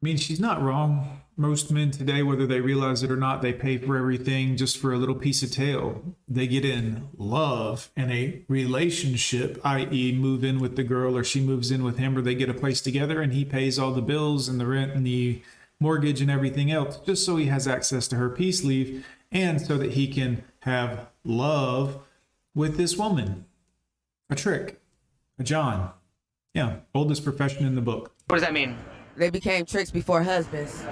mean, 0.00 0.16
she's 0.16 0.40
not 0.40 0.62
wrong. 0.62 1.20
Most 1.40 1.70
men 1.70 1.92
today, 1.92 2.24
whether 2.24 2.48
they 2.48 2.60
realize 2.60 3.04
it 3.04 3.12
or 3.12 3.16
not, 3.16 3.42
they 3.42 3.52
pay 3.52 3.78
for 3.78 3.96
everything 3.96 4.56
just 4.56 4.76
for 4.76 4.92
a 4.92 4.98
little 4.98 5.14
piece 5.14 5.40
of 5.44 5.52
tail. 5.52 6.02
They 6.26 6.48
get 6.48 6.64
in 6.64 7.10
love 7.16 7.92
and 7.96 8.10
a 8.10 8.42
relationship, 8.48 9.60
i.e., 9.62 10.10
move 10.10 10.42
in 10.42 10.58
with 10.58 10.74
the 10.74 10.82
girl 10.82 11.16
or 11.16 11.22
she 11.22 11.40
moves 11.40 11.70
in 11.70 11.84
with 11.84 11.96
him, 11.96 12.18
or 12.18 12.22
they 12.22 12.34
get 12.34 12.48
a 12.48 12.54
place 12.54 12.80
together 12.80 13.22
and 13.22 13.32
he 13.32 13.44
pays 13.44 13.78
all 13.78 13.92
the 13.92 14.02
bills 14.02 14.48
and 14.48 14.58
the 14.58 14.66
rent 14.66 14.90
and 14.90 15.06
the 15.06 15.40
mortgage 15.78 16.20
and 16.20 16.28
everything 16.28 16.72
else 16.72 16.98
just 17.06 17.24
so 17.24 17.36
he 17.36 17.46
has 17.46 17.68
access 17.68 18.08
to 18.08 18.16
her 18.16 18.28
peace 18.28 18.64
leave 18.64 19.06
and 19.30 19.60
so 19.60 19.78
that 19.78 19.92
he 19.92 20.08
can 20.08 20.42
have 20.62 21.06
love 21.22 22.00
with 22.52 22.76
this 22.76 22.96
woman. 22.96 23.44
A 24.28 24.34
trick. 24.34 24.80
A 25.38 25.44
John. 25.44 25.92
Yeah, 26.52 26.78
oldest 26.96 27.22
profession 27.22 27.64
in 27.64 27.76
the 27.76 27.80
book. 27.80 28.12
What 28.26 28.38
does 28.38 28.42
that 28.42 28.52
mean? 28.52 28.76
They 29.16 29.30
became 29.30 29.64
tricks 29.66 29.92
before 29.92 30.24
husbands. 30.24 30.82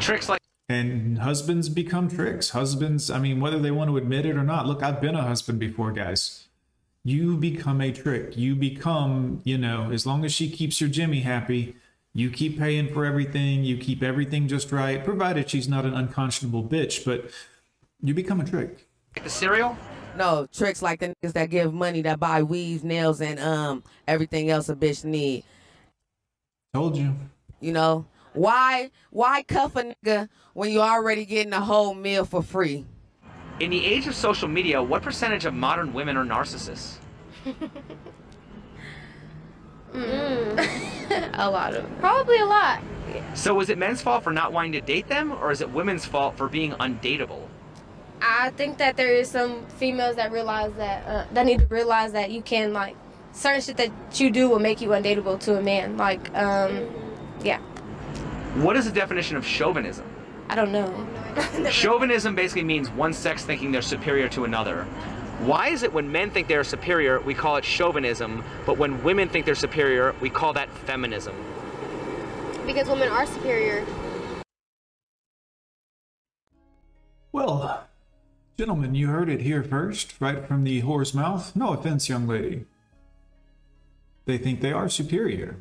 Tricks 0.00 0.28
like 0.28 0.40
And 0.68 1.18
husbands 1.18 1.68
become 1.68 2.08
tricks. 2.08 2.50
Husbands, 2.50 3.10
I 3.10 3.18
mean, 3.18 3.40
whether 3.40 3.58
they 3.58 3.70
want 3.70 3.90
to 3.90 3.96
admit 3.96 4.26
it 4.26 4.36
or 4.36 4.44
not. 4.44 4.66
Look, 4.66 4.82
I've 4.82 5.00
been 5.00 5.14
a 5.14 5.22
husband 5.22 5.58
before, 5.58 5.92
guys. 5.92 6.46
you 7.04 7.36
become 7.36 7.80
a 7.80 7.92
trick. 7.92 8.36
You 8.36 8.54
become, 8.56 9.40
you 9.44 9.58
know, 9.58 9.90
as 9.92 10.06
long 10.06 10.24
as 10.24 10.32
she 10.32 10.50
keeps 10.50 10.80
your 10.80 10.88
Jimmy 10.90 11.20
happy, 11.20 11.76
you 12.14 12.30
keep 12.30 12.58
paying 12.58 12.92
for 12.92 13.04
everything, 13.04 13.64
you 13.64 13.76
keep 13.76 14.02
everything 14.02 14.48
just 14.48 14.72
right, 14.72 15.04
provided 15.04 15.50
she's 15.50 15.68
not 15.68 15.84
an 15.84 15.94
unconscionable 15.94 16.62
bitch, 16.64 17.04
but 17.04 17.30
you 18.00 18.14
become 18.14 18.40
a 18.40 18.44
trick. 18.44 18.86
The 19.22 19.28
cereal? 19.28 19.76
No, 20.16 20.46
tricks 20.52 20.80
like 20.80 21.00
the 21.00 21.14
niggas 21.22 21.32
that 21.32 21.50
give 21.50 21.74
money 21.74 22.02
that 22.02 22.20
buy 22.20 22.42
weaves, 22.42 22.84
nails, 22.84 23.20
and 23.20 23.40
um 23.40 23.82
everything 24.06 24.48
else 24.48 24.68
a 24.68 24.76
bitch 24.76 25.04
need. 25.04 25.44
Told 26.72 26.96
you. 26.96 27.14
You 27.60 27.72
know 27.72 28.06
why? 28.34 28.90
Why 29.10 29.42
cuff 29.42 29.76
a 29.76 29.94
nigga 29.94 30.28
when 30.52 30.70
you 30.70 30.80
already 30.80 31.24
getting 31.24 31.52
a 31.52 31.60
whole 31.60 31.94
meal 31.94 32.24
for 32.24 32.42
free? 32.42 32.84
In 33.60 33.70
the 33.70 33.84
age 33.84 34.06
of 34.06 34.14
social 34.14 34.48
media, 34.48 34.82
what 34.82 35.02
percentage 35.02 35.44
of 35.44 35.54
modern 35.54 35.92
women 35.92 36.16
are 36.16 36.24
narcissists? 36.24 36.96
a 39.94 41.48
lot 41.48 41.72
of 41.74 41.84
them. 41.84 41.96
Probably 42.00 42.38
a 42.40 42.46
lot. 42.46 42.82
So 43.34 43.60
is 43.60 43.70
it 43.70 43.78
men's 43.78 44.02
fault 44.02 44.24
for 44.24 44.32
not 44.32 44.52
wanting 44.52 44.72
to 44.72 44.80
date 44.80 45.06
them, 45.06 45.32
or 45.32 45.52
is 45.52 45.60
it 45.60 45.70
women's 45.70 46.04
fault 46.04 46.36
for 46.36 46.48
being 46.48 46.72
undateable? 46.72 47.46
I 48.20 48.50
think 48.50 48.78
that 48.78 48.96
there 48.96 49.14
is 49.14 49.30
some 49.30 49.66
females 49.66 50.16
that 50.16 50.32
realize 50.32 50.72
that 50.74 51.06
uh, 51.06 51.26
that 51.32 51.46
need 51.46 51.60
to 51.60 51.66
realize 51.66 52.12
that 52.12 52.32
you 52.32 52.42
can 52.42 52.72
like 52.72 52.96
certain 53.32 53.60
shit 53.60 53.76
that 53.76 53.92
you 54.18 54.30
do 54.30 54.48
will 54.48 54.58
make 54.58 54.80
you 54.80 54.88
undateable 54.88 55.38
to 55.40 55.58
a 55.58 55.62
man. 55.62 55.96
Like, 55.96 56.34
um, 56.36 56.88
yeah, 57.42 57.60
What 58.54 58.76
is 58.76 58.84
the 58.84 58.92
definition 58.92 59.36
of 59.36 59.44
chauvinism? 59.44 60.06
I 60.48 60.54
don't 60.54 60.70
know. 60.70 61.08
Chauvinism 61.70 62.36
basically 62.36 62.62
means 62.62 62.88
one 62.88 63.12
sex 63.12 63.44
thinking 63.44 63.72
they're 63.72 63.82
superior 63.82 64.28
to 64.28 64.44
another. 64.44 64.84
Why 65.40 65.70
is 65.70 65.82
it 65.82 65.92
when 65.92 66.12
men 66.12 66.30
think 66.30 66.46
they're 66.46 66.62
superior, 66.62 67.18
we 67.18 67.34
call 67.34 67.56
it 67.56 67.64
chauvinism, 67.64 68.44
but 68.64 68.78
when 68.78 69.02
women 69.02 69.28
think 69.28 69.44
they're 69.44 69.56
superior, 69.56 70.14
we 70.20 70.30
call 70.30 70.52
that 70.52 70.70
feminism? 70.70 71.34
Because 72.64 72.88
women 72.88 73.08
are 73.08 73.26
superior. 73.26 73.84
Well, 77.32 77.88
gentlemen, 78.56 78.94
you 78.94 79.08
heard 79.08 79.28
it 79.28 79.40
here 79.40 79.64
first, 79.64 80.14
right 80.20 80.46
from 80.46 80.62
the 80.62 80.82
whore's 80.82 81.12
mouth. 81.12 81.56
No 81.56 81.72
offense, 81.72 82.08
young 82.08 82.28
lady. 82.28 82.66
They 84.26 84.38
think 84.38 84.60
they 84.60 84.72
are 84.72 84.88
superior. 84.88 85.56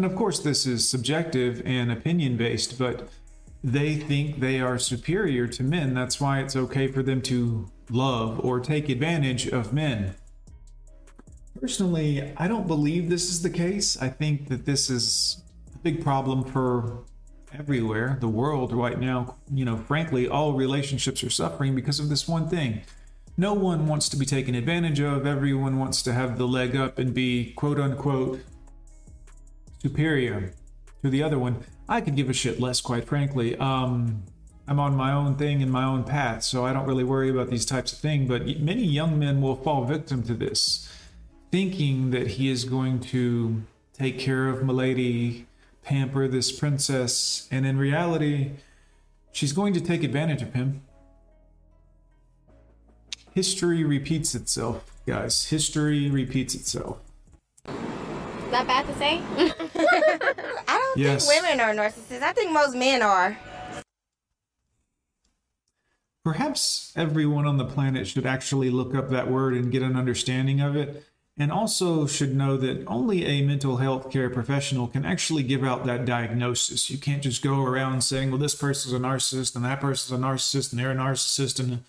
And 0.00 0.10
of 0.10 0.16
course, 0.16 0.38
this 0.38 0.64
is 0.64 0.88
subjective 0.88 1.60
and 1.66 1.92
opinion 1.92 2.38
based, 2.38 2.78
but 2.78 3.10
they 3.62 3.96
think 3.96 4.40
they 4.40 4.58
are 4.58 4.78
superior 4.78 5.46
to 5.48 5.62
men. 5.62 5.92
That's 5.92 6.18
why 6.18 6.40
it's 6.40 6.56
okay 6.56 6.86
for 6.86 7.02
them 7.02 7.20
to 7.20 7.68
love 7.90 8.40
or 8.42 8.60
take 8.60 8.88
advantage 8.88 9.46
of 9.48 9.74
men. 9.74 10.14
Personally, 11.60 12.32
I 12.38 12.48
don't 12.48 12.66
believe 12.66 13.10
this 13.10 13.28
is 13.28 13.42
the 13.42 13.50
case. 13.50 14.00
I 14.00 14.08
think 14.08 14.48
that 14.48 14.64
this 14.64 14.88
is 14.88 15.42
a 15.74 15.78
big 15.80 16.02
problem 16.02 16.44
for 16.44 17.04
everywhere, 17.52 18.16
the 18.20 18.28
world 18.28 18.72
right 18.72 18.98
now. 18.98 19.36
You 19.52 19.66
know, 19.66 19.76
frankly, 19.76 20.26
all 20.26 20.54
relationships 20.54 21.22
are 21.22 21.28
suffering 21.28 21.74
because 21.74 22.00
of 22.00 22.08
this 22.08 22.26
one 22.26 22.48
thing. 22.48 22.84
No 23.36 23.52
one 23.52 23.86
wants 23.86 24.08
to 24.08 24.16
be 24.16 24.24
taken 24.24 24.54
advantage 24.54 25.00
of. 25.00 25.26
Everyone 25.26 25.78
wants 25.78 26.02
to 26.04 26.14
have 26.14 26.38
the 26.38 26.48
leg 26.48 26.74
up 26.74 26.98
and 26.98 27.12
be 27.12 27.52
quote 27.52 27.78
unquote 27.78 28.40
superior 29.80 30.52
to 31.02 31.10
the 31.10 31.22
other 31.22 31.38
one. 31.38 31.64
I 31.88 32.00
could 32.00 32.16
give 32.16 32.30
a 32.30 32.32
shit 32.32 32.60
less, 32.60 32.80
quite 32.80 33.04
frankly. 33.04 33.56
Um, 33.56 34.22
I'm 34.68 34.78
on 34.78 34.94
my 34.94 35.12
own 35.12 35.36
thing 35.36 35.62
and 35.62 35.72
my 35.72 35.84
own 35.84 36.04
path, 36.04 36.44
so 36.44 36.64
I 36.64 36.72
don't 36.72 36.86
really 36.86 37.04
worry 37.04 37.28
about 37.28 37.50
these 37.50 37.66
types 37.66 37.92
of 37.92 37.98
things. 37.98 38.28
But 38.28 38.46
many 38.60 38.84
young 38.84 39.18
men 39.18 39.40
will 39.40 39.56
fall 39.56 39.84
victim 39.84 40.22
to 40.24 40.34
this, 40.34 40.88
thinking 41.50 42.10
that 42.12 42.28
he 42.28 42.48
is 42.48 42.64
going 42.64 43.00
to 43.00 43.62
take 43.92 44.18
care 44.18 44.48
of 44.48 44.62
Milady, 44.62 45.46
pamper 45.82 46.28
this 46.28 46.52
princess, 46.52 47.48
and 47.50 47.66
in 47.66 47.78
reality, 47.78 48.52
she's 49.32 49.52
going 49.52 49.74
to 49.74 49.80
take 49.80 50.04
advantage 50.04 50.42
of 50.42 50.54
him. 50.54 50.82
History 53.34 53.82
repeats 53.82 54.34
itself, 54.34 54.90
guys. 55.06 55.46
History 55.46 56.10
repeats 56.10 56.54
itself. 56.54 56.98
Is 58.50 58.52
that 58.52 58.66
bad 58.66 58.84
to 58.84 58.94
say? 58.98 59.20
I 60.66 60.76
don't 60.76 60.98
Yes. 60.98 61.28
think 61.28 61.44
women 61.44 61.60
are 61.60 61.72
narcissists. 61.72 62.20
I 62.20 62.32
think 62.32 62.50
most 62.50 62.74
men 62.74 63.00
are. 63.00 63.38
Perhaps 66.24 66.92
everyone 66.96 67.46
on 67.46 67.58
the 67.58 67.64
planet 67.64 68.08
should 68.08 68.26
actually 68.26 68.68
look 68.68 68.92
up 68.92 69.08
that 69.10 69.30
word 69.30 69.54
and 69.54 69.70
get 69.70 69.82
an 69.82 69.94
understanding 69.94 70.60
of 70.60 70.74
it, 70.74 71.04
and 71.38 71.52
also 71.52 72.08
should 72.08 72.34
know 72.34 72.56
that 72.56 72.84
only 72.88 73.24
a 73.24 73.40
mental 73.42 73.76
health 73.76 74.10
care 74.10 74.28
professional 74.28 74.88
can 74.88 75.04
actually 75.04 75.44
give 75.44 75.62
out 75.62 75.86
that 75.86 76.04
diagnosis. 76.04 76.90
You 76.90 76.98
can't 76.98 77.22
just 77.22 77.42
go 77.42 77.62
around 77.62 78.02
saying, 78.02 78.32
well, 78.32 78.40
this 78.40 78.56
person's 78.56 78.92
a 78.92 78.98
narcissist 78.98 79.54
and 79.54 79.64
that 79.64 79.80
person's 79.80 80.18
a 80.18 80.20
narcissist 80.20 80.72
and 80.72 80.80
they're 80.80 80.90
a 80.90 80.96
narcissist. 80.96 81.60
And 81.60 81.84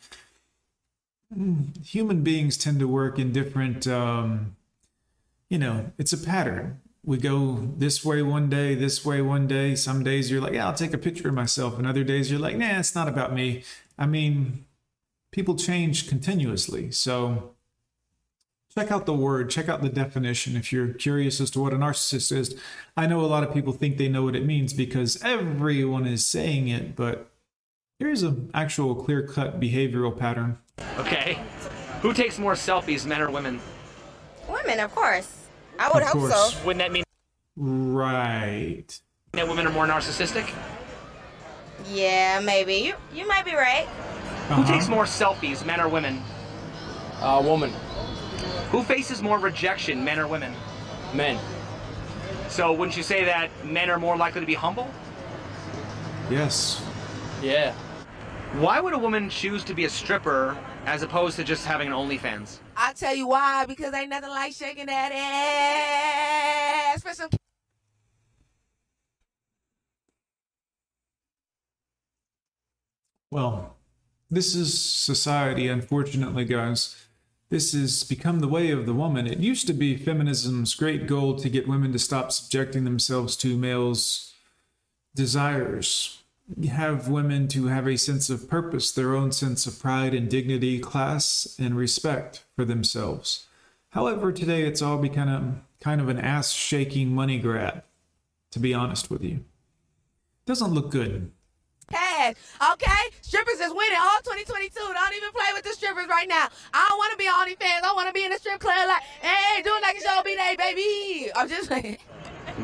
Mm, 1.36 1.84
human 1.84 2.24
beings 2.24 2.58
tend 2.58 2.80
to 2.82 2.88
work 2.90 3.18
in 3.18 3.32
different, 3.32 3.88
um, 3.88 4.58
you 5.52 5.58
know, 5.58 5.92
it's 5.98 6.14
a 6.14 6.18
pattern. 6.18 6.80
We 7.04 7.18
go 7.18 7.74
this 7.78 8.06
way 8.06 8.22
one 8.22 8.50
day, 8.50 8.74
this 8.74 9.04
way 9.04 9.22
one 9.22 9.48
day. 9.48 9.76
Some 9.76 10.02
days 10.02 10.32
you're 10.32 10.40
like, 10.40 10.54
yeah, 10.54 10.66
I'll 10.66 10.74
take 10.74 10.94
a 10.94 10.98
picture 10.98 11.28
of 11.28 11.34
myself. 11.34 11.78
And 11.78 11.86
other 11.86 12.06
days 12.06 12.32
you're 12.32 12.40
like, 12.40 12.56
nah, 12.56 12.80
it's 12.80 12.96
not 12.96 13.10
about 13.10 13.34
me. 13.34 13.66
I 14.00 14.06
mean, 14.06 14.64
people 15.32 15.58
change 15.58 16.08
continuously. 16.08 16.90
So 16.92 17.52
check 18.74 18.94
out 18.94 19.06
the 19.06 19.14
word, 19.14 19.50
check 19.50 19.68
out 19.68 19.82
the 19.82 19.90
definition 19.90 20.56
if 20.56 20.72
you're 20.72 20.94
curious 20.94 21.42
as 21.42 21.52
to 21.52 21.60
what 21.60 21.74
a 21.74 21.76
narcissist 21.76 22.32
is. 22.32 22.56
I 22.96 23.06
know 23.06 23.20
a 23.20 23.28
lot 23.28 23.44
of 23.44 23.54
people 23.54 23.74
think 23.74 23.98
they 23.98 24.08
know 24.08 24.24
what 24.24 24.38
it 24.38 24.46
means 24.46 24.72
because 24.72 25.22
everyone 25.22 26.08
is 26.08 26.26
saying 26.26 26.70
it, 26.70 26.96
but 26.96 27.30
here's 28.00 28.24
an 28.24 28.52
actual 28.54 28.96
clear 28.96 29.28
cut 29.28 29.60
behavioral 29.60 30.18
pattern. 30.18 30.60
Okay. 30.98 31.44
Who 32.02 32.14
takes 32.14 32.40
more 32.40 32.54
selfies, 32.54 33.06
men 33.06 33.22
or 33.22 33.30
women? 33.30 33.60
Women, 34.48 34.80
of 34.80 34.96
course. 34.96 35.41
I 35.82 35.90
would 35.92 36.04
Of 36.04 36.10
hope 36.10 36.20
course. 36.30 36.54
so. 36.54 36.66
Wouldn't 36.66 36.80
that 36.84 36.92
mean 36.92 37.04
Right. 37.58 38.86
that 39.34 39.48
women 39.48 39.66
are 39.66 39.72
more 39.72 39.88
narcissistic? 39.88 40.48
Yeah, 41.90 42.40
maybe. 42.44 42.76
You 42.76 42.94
you 43.12 43.28
might 43.28 43.46
be 43.46 43.56
right. 43.56 43.88
Who 44.50 44.64
takes 44.66 44.88
more 44.88 45.06
selfies, 45.06 45.66
men 45.66 45.82
or 45.82 45.88
women? 45.88 46.22
Uh, 47.20 47.42
woman. 47.44 47.72
Who 48.72 48.84
faces 48.84 49.24
more 49.24 49.40
rejection, 49.40 50.04
men 50.04 50.20
or 50.20 50.28
women? 50.28 50.54
Men. 51.16 51.40
So 52.48 52.72
wouldn't 52.74 52.96
you 52.96 53.04
say 53.04 53.26
that 53.26 53.50
men 53.66 53.90
are 53.90 53.98
more 54.00 54.16
likely 54.16 54.42
to 54.42 54.48
be 54.48 54.54
humble? 54.54 54.88
Yes. 56.30 56.84
Yeah. 57.42 57.74
Why 58.54 58.80
would 58.80 58.94
a 58.94 58.98
woman 59.00 59.30
choose 59.30 59.64
to 59.64 59.74
be 59.74 59.86
a 59.86 59.90
stripper 59.90 60.56
as 60.86 61.04
opposed 61.04 61.36
to 61.38 61.44
just 61.44 61.66
having 61.66 61.88
an 61.88 61.94
OnlyFans? 61.94 62.60
I 62.76 62.94
tell 62.94 63.16
you 63.16 63.28
why, 63.28 63.66
because 63.66 63.94
ain't 63.94 64.10
nothing 64.10 64.30
like 64.30 64.54
shaking 64.54 64.88
that 64.88 65.12
ass 66.94 67.02
for 67.02 67.14
some. 67.14 67.30
Well, 73.30 73.78
this 74.30 74.56
is 74.56 74.80
society, 74.80 75.68
unfortunately, 75.68 76.46
guys. 76.46 76.96
This 77.50 77.74
has 77.74 78.06
become 78.06 78.40
the 78.40 78.48
way 78.48 78.72
of 78.72 78.86
the 78.86 78.94
woman. 78.94 79.28
It 79.28 79.40
used 79.40 79.68
to 79.68 79.74
be 79.74 79.98
feminism's 79.98 80.74
great 80.74 81.06
goal 81.06 81.36
to 81.36 81.50
get 81.50 81.68
women 81.68 81.92
to 81.92 82.00
stop 82.00 82.32
subjecting 82.32 82.86
themselves 82.86 83.36
to 83.38 83.58
males' 83.58 84.34
desires. 85.14 86.21
Have 86.70 87.08
women 87.08 87.48
to 87.50 87.68
have 87.68 87.88
a 87.88 87.98
sense 87.98 88.30
of 88.30 88.50
purpose, 88.50 88.92
their 88.92 89.16
own 89.16 89.32
sense 89.32 89.66
of 89.66 89.80
pride 89.80 90.14
and 90.14 90.30
dignity, 90.30 90.80
class, 90.80 91.56
and 91.58 91.78
respect 91.78 92.44
for 92.56 92.66
themselves. 92.66 93.48
However, 93.92 94.32
today 94.32 94.64
it's 94.64 94.82
all 94.82 94.98
become 94.98 95.62
kind 95.80 96.02
of 96.02 96.10
an 96.10 96.20
ass 96.20 96.52
shaking 96.52 97.14
money 97.16 97.40
grab, 97.40 97.84
to 98.52 98.60
be 98.60 98.74
honest 98.74 99.10
with 99.10 99.24
you. 99.24 99.46
Doesn't 100.46 100.74
look 100.74 100.92
good. 100.92 101.32
cash. 101.92 102.36
Okay? 102.74 103.04
Strippers 103.22 103.60
is 103.60 103.72
winning 103.74 104.00
all 104.00 104.20
2022. 104.24 104.72
Don't 104.76 105.16
even 105.16 105.32
play 105.32 105.54
with 105.54 105.64
the 105.64 105.72
strippers 105.72 106.08
right 106.08 106.28
now. 106.28 106.48
I 106.74 106.86
don't 106.90 106.98
want 106.98 107.12
to 107.12 107.18
be 107.18 107.26
on 107.28 107.48
OnlyFans. 107.48 107.84
I 107.84 107.94
want 107.94 108.08
to 108.08 108.14
be 108.14 108.26
in 108.26 108.34
a 108.34 108.38
strip 108.38 108.60
club 108.60 108.88
like, 108.88 109.04
hey, 109.22 109.62
do 109.62 109.72
it 109.76 109.82
like 109.82 109.98
a 109.98 110.02
show 110.02 110.22
be 110.24 110.36
day, 110.36 110.56
baby. 110.58 111.32
I'm 111.36 111.50
just 111.50 111.70
like, 111.72 112.02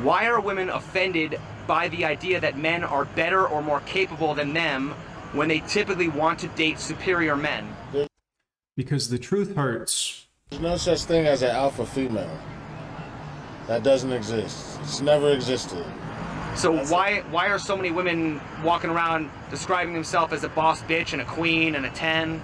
Why 0.07 0.27
are 0.27 0.39
women 0.39 0.69
offended 0.69 1.37
by 1.67 1.89
the 1.89 2.05
idea 2.05 2.39
that 2.39 2.57
men 2.57 2.85
are 2.85 3.03
better 3.03 3.45
or 3.45 3.61
more 3.61 3.81
capable 3.81 4.33
than 4.33 4.53
them 4.53 4.91
when 5.33 5.49
they 5.49 5.59
typically 5.59 6.07
want 6.07 6.39
to 6.39 6.47
date 6.47 6.79
superior 6.79 7.35
men? 7.35 7.75
Because 8.77 9.09
the 9.09 9.19
truth 9.19 9.53
hurts. 9.53 10.27
There's 10.49 10.61
no 10.61 10.77
such 10.77 11.03
thing 11.03 11.25
as 11.27 11.41
an 11.41 11.49
alpha 11.49 11.85
female. 11.85 12.39
That 13.67 13.83
doesn't 13.83 14.13
exist. 14.13 14.79
It's 14.81 15.01
never 15.01 15.33
existed. 15.33 15.85
So 16.55 16.85
why 16.85 17.19
why 17.29 17.49
are 17.49 17.59
so 17.59 17.75
many 17.75 17.91
women 17.91 18.39
walking 18.63 18.89
around 18.89 19.29
describing 19.49 19.93
themselves 19.93 20.31
as 20.31 20.45
a 20.45 20.49
boss 20.49 20.81
bitch 20.83 21.11
and 21.11 21.21
a 21.21 21.25
queen 21.25 21.75
and 21.75 21.85
a 21.85 21.89
10? 21.89 22.41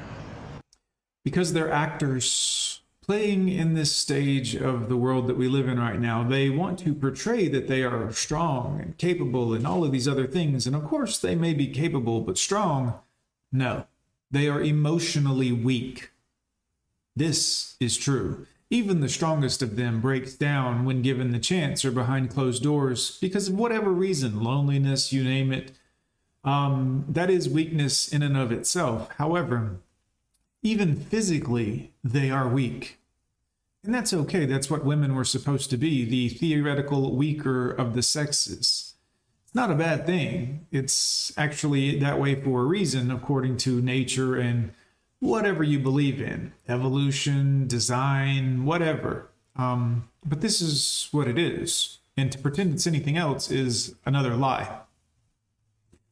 because 1.24 1.54
they're 1.54 1.72
actors 1.72 2.82
playing 3.06 3.50
in 3.50 3.74
this 3.74 3.94
stage 3.94 4.56
of 4.56 4.88
the 4.88 4.98
world 4.98 5.28
that 5.28 5.38
we 5.38 5.48
live 5.48 5.68
in 5.68 5.80
right 5.80 6.00
now, 6.00 6.24
they 6.24 6.50
want 6.50 6.80
to 6.80 6.94
portray 6.94 7.48
that 7.50 7.68
they 7.68 7.84
are 7.84 8.12
strong 8.14 8.80
and 8.82 8.98
capable 8.98 9.54
and 9.54 9.68
all 9.68 9.84
of 9.84 9.92
these 9.92 10.08
other 10.08 10.26
things. 10.26 10.66
And 10.66 10.76
of 10.76 10.86
course, 10.86 11.20
they 11.20 11.36
may 11.36 11.54
be 11.54 11.68
capable, 11.68 12.22
but 12.22 12.38
strong, 12.38 12.96
no, 13.52 13.86
they 14.32 14.48
are 14.48 14.62
emotionally 14.62 15.52
weak. 15.52 16.12
This 17.16 17.76
is 17.80 17.98
true. 17.98 18.48
Even 18.70 19.02
the 19.02 19.10
strongest 19.10 19.62
of 19.62 19.76
them 19.76 20.02
breaks 20.02 20.34
down 20.34 20.86
when 20.86 21.04
given 21.04 21.32
the 21.32 21.40
chance 21.40 21.86
or 21.86 21.92
behind 21.92 22.32
closed 22.32 22.64
doors 22.64 23.20
because 23.20 23.50
of 23.50 23.56
whatever 23.56 23.92
reason 23.92 24.42
loneliness, 24.42 25.14
you 25.14 25.24
name 25.24 25.52
it. 25.52 25.74
Um, 26.44 27.06
that 27.08 27.30
is 27.30 27.48
weakness 27.48 28.12
in 28.12 28.24
and 28.24 28.36
of 28.36 28.52
itself. 28.52 29.10
However, 29.18 29.78
even 30.64 30.96
physically, 30.96 31.94
they 32.04 32.32
are 32.32 32.48
weak. 32.48 32.98
And 33.84 33.94
that's 33.94 34.14
okay. 34.14 34.46
That's 34.46 34.70
what 34.70 34.86
women 34.86 35.14
were 35.14 35.26
supposed 35.26 35.70
to 35.72 35.78
be 35.78 36.06
the 36.06 36.30
theoretical 36.30 37.16
weaker 37.16 37.70
of 37.70 37.94
the 37.94 38.02
sexes. 38.02 38.94
It's 39.44 39.54
not 39.54 39.70
a 39.70 39.76
bad 39.76 40.06
thing. 40.06 40.66
It's 40.72 41.34
actually 41.38 42.00
that 42.00 42.20
way 42.20 42.42
for 42.42 42.62
a 42.62 42.66
reason, 42.66 43.12
according 43.12 43.58
to 43.58 43.82
nature 43.82 44.36
and 44.38 44.72
whatever 45.20 45.64
you 45.64 45.80
believe 45.80 46.22
in 46.22 46.54
evolution, 46.68 47.68
design, 47.68 48.66
whatever. 48.66 49.30
Um, 49.58 50.10
but 50.26 50.40
this 50.40 50.62
is 50.62 51.10
what 51.12 51.28
it 51.28 51.38
is. 51.38 52.00
And 52.16 52.32
to 52.32 52.38
pretend 52.38 52.74
it's 52.74 52.88
anything 52.88 53.18
else 53.18 53.52
is 53.52 53.96
another 54.06 54.36
lie. 54.36 54.80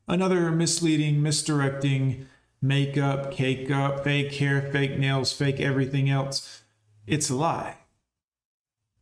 Another 0.07 0.51
misleading, 0.51 1.23
misdirecting, 1.23 2.27
makeup, 2.61 3.31
cake 3.31 3.71
up, 3.71 4.03
fake 4.03 4.33
hair, 4.35 4.61
fake 4.71 4.97
nails, 4.97 5.33
fake 5.33 5.59
everything 5.59 6.09
else. 6.09 6.61
It's 7.07 7.29
a 7.29 7.35
lie. 7.35 7.77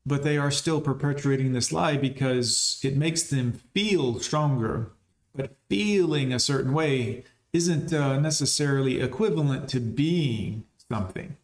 But 0.06 0.24
they 0.24 0.38
are 0.38 0.52
still 0.52 0.82
perpetuating 0.82 1.52
this 1.54 1.72
lie 1.72 1.98
because 1.98 2.80
it 2.84 2.96
makes 2.96 3.24
them 3.24 3.60
feel 3.74 4.20
stronger. 4.20 4.92
But 5.36 5.56
feeling 5.70 6.34
a 6.34 6.40
certain 6.40 6.74
way 6.74 7.26
isn't 7.54 7.94
uh, 7.94 8.20
necessarily 8.20 9.02
equivalent 9.02 9.70
to 9.70 9.80
being 9.80 10.64
something. 10.92 11.36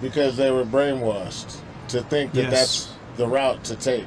Because 0.00 0.36
they 0.36 0.50
were 0.50 0.64
brainwashed 0.64 1.58
to 1.88 2.02
think 2.04 2.32
that 2.32 2.42
Yes. 2.42 2.50
that's 2.50 2.92
the 3.16 3.26
route 3.26 3.64
to 3.64 3.76
take 3.76 4.06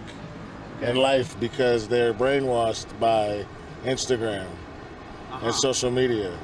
in 0.82 0.96
life 0.96 1.38
because 1.40 1.88
they're 1.88 2.14
brainwashed 2.14 2.88
by 3.00 3.46
Instagram 3.84 4.48
and 5.42 5.54
social 5.54 5.92
media. 5.92 6.38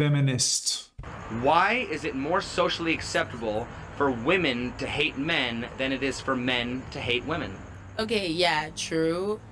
Feminist. 0.00 0.88
Why 1.42 1.86
is 1.90 2.04
it 2.06 2.14
more 2.16 2.40
socially 2.40 2.94
acceptable 2.94 3.68
for 3.98 4.10
women 4.10 4.72
to 4.78 4.86
hate 4.86 5.18
men 5.18 5.68
than 5.76 5.92
it 5.92 6.02
is 6.02 6.18
for 6.18 6.34
men 6.34 6.82
to 6.92 6.98
hate 6.98 7.22
women? 7.26 7.54
Okay, 7.98 8.28
yeah, 8.28 8.70
true. 8.74 9.42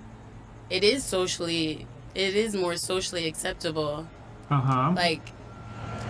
It 0.71 0.85
is 0.85 1.05
socially, 1.05 1.87
it 2.15 2.35
is 2.35 2.57
more 2.57 2.77
socially 2.77 3.27
acceptable. 3.27 4.09
Uh 4.49 4.57
huh. 4.57 4.93
Like, 4.97 5.21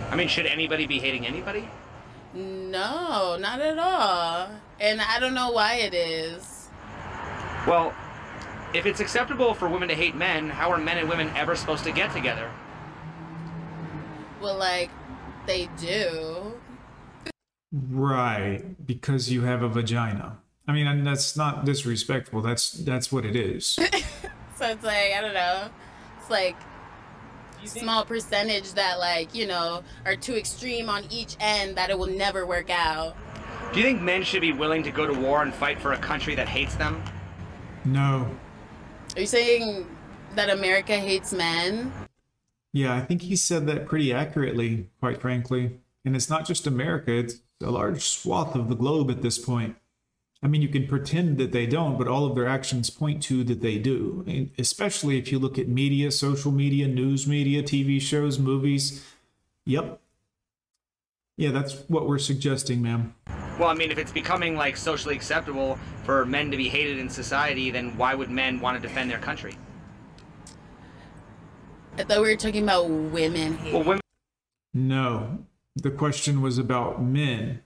I 0.09 0.15
mean, 0.15 0.29
should 0.29 0.45
anybody 0.45 0.87
be 0.87 0.99
hating 0.99 1.27
anybody? 1.27 1.67
no, 2.33 3.35
not 3.37 3.59
at 3.59 3.77
all. 3.77 4.51
And 4.79 5.01
I 5.01 5.19
don't 5.19 5.33
know 5.33 5.51
why 5.51 5.79
it 5.79 5.93
is. 5.93 6.69
Well, 7.67 7.93
if 8.73 8.85
it's 8.85 9.01
acceptable 9.01 9.53
for 9.53 9.67
women 9.67 9.89
to 9.89 9.95
hate 9.95 10.15
men, 10.15 10.49
how 10.49 10.71
are 10.71 10.77
men 10.77 10.97
and 10.97 11.09
women 11.09 11.29
ever 11.35 11.57
supposed 11.57 11.83
to 11.83 11.91
get 11.91 12.13
together? 12.13 12.49
Well, 14.41 14.57
like, 14.57 14.89
they 15.45 15.69
do. 15.77 16.53
Right, 17.71 18.85
because 18.85 19.31
you 19.31 19.41
have 19.41 19.61
a 19.61 19.69
vagina. 19.69 20.39
I 20.67 20.71
mean, 20.71 20.87
and 20.87 21.05
that's 21.05 21.35
not 21.35 21.65
disrespectful. 21.65 22.41
That's 22.41 22.71
that's 22.71 23.11
what 23.11 23.25
it 23.25 23.35
is. 23.35 23.79
So 24.59 24.67
it's 24.67 24.83
like, 24.83 25.13
I 25.13 25.21
don't 25.21 25.33
know. 25.33 25.69
It's 26.19 26.29
like 26.29 26.57
small 27.63 28.03
percentage 28.03 28.73
that 28.73 28.99
like, 28.99 29.33
you 29.33 29.47
know, 29.47 29.83
are 30.05 30.17
too 30.17 30.35
extreme 30.35 30.89
on 30.89 31.05
each 31.09 31.37
end 31.39 31.77
that 31.77 31.89
it 31.89 31.97
will 31.97 32.07
never 32.07 32.45
work 32.45 32.69
out. 32.69 33.15
Do 33.71 33.79
you 33.79 33.85
think 33.85 34.01
men 34.01 34.21
should 34.21 34.41
be 34.41 34.51
willing 34.51 34.83
to 34.83 34.91
go 34.91 35.07
to 35.07 35.17
war 35.17 35.43
and 35.43 35.53
fight 35.53 35.79
for 35.79 35.93
a 35.93 35.97
country 35.97 36.35
that 36.35 36.49
hates 36.49 36.75
them? 36.75 37.01
No. 37.85 38.29
Are 39.15 39.21
you 39.21 39.27
saying 39.27 39.87
that 40.35 40.49
America 40.49 40.97
hates 40.97 41.31
men? 41.31 41.93
Yeah, 42.71 42.95
I 42.95 43.01
think 43.01 43.23
he 43.23 43.35
said 43.35 43.65
that 43.67 43.87
pretty 43.87 44.13
accurately, 44.13 44.89
quite 44.99 45.21
frankly. 45.21 45.79
And 46.05 46.15
it's 46.15 46.29
not 46.29 46.45
just 46.45 46.67
America, 46.67 47.13
it's 47.13 47.41
a 47.61 47.71
large 47.71 48.03
swath 48.03 48.55
of 48.55 48.69
the 48.69 48.75
globe 48.75 49.09
at 49.09 49.21
this 49.21 49.37
point. 49.37 49.75
I 50.41 50.47
mean, 50.47 50.61
you 50.61 50.69
can 50.69 50.87
pretend 50.87 51.37
that 51.39 51.51
they 51.51 51.65
don't, 51.65 51.97
but 51.97 52.07
all 52.07 52.25
of 52.25 52.35
their 52.35 52.47
actions 52.47 52.89
point 52.89 53.21
to 53.23 53.43
that 53.43 53.61
they 53.61 53.77
do. 53.77 54.49
Especially 54.57 55.17
if 55.17 55.31
you 55.31 55.39
look 55.39 55.59
at 55.59 55.67
media, 55.67 56.11
social 56.11 56.51
media, 56.51 56.87
news 56.87 57.27
media, 57.27 57.61
TV 57.61 58.01
shows, 58.01 58.39
movies. 58.39 59.05
Yep. 59.65 59.99
Yeah, 61.35 61.51
that's 61.51 61.83
what 61.89 62.07
we're 62.07 62.19
suggesting, 62.19 62.81
ma'am. 62.81 63.13
Well, 63.59 63.67
I 63.67 63.73
mean, 63.73 63.91
if 63.91 63.97
it's 63.97 64.13
becoming 64.13 64.55
like 64.55 64.77
socially 64.77 65.15
acceptable 65.15 65.77
for 66.05 66.25
men 66.25 66.51
to 66.51 66.57
be 66.57 66.69
hated 66.69 66.99
in 66.99 67.09
society, 67.09 67.71
then 67.71 67.97
why 67.97 68.15
would 68.15 68.29
men 68.29 68.61
want 68.61 68.81
to 68.81 68.87
defend 68.87 69.11
their 69.11 69.19
country? 69.19 69.57
I 71.99 72.03
thought 72.03 72.21
we 72.21 72.29
were 72.29 72.37
talking 72.37 72.63
about 72.63 72.89
women 72.89 73.57
hating. 73.57 73.73
Well, 73.73 73.83
women. 73.83 74.01
No, 74.73 75.39
the 75.75 75.91
question 75.91 76.41
was 76.41 76.57
about 76.57 77.03
men. 77.03 77.61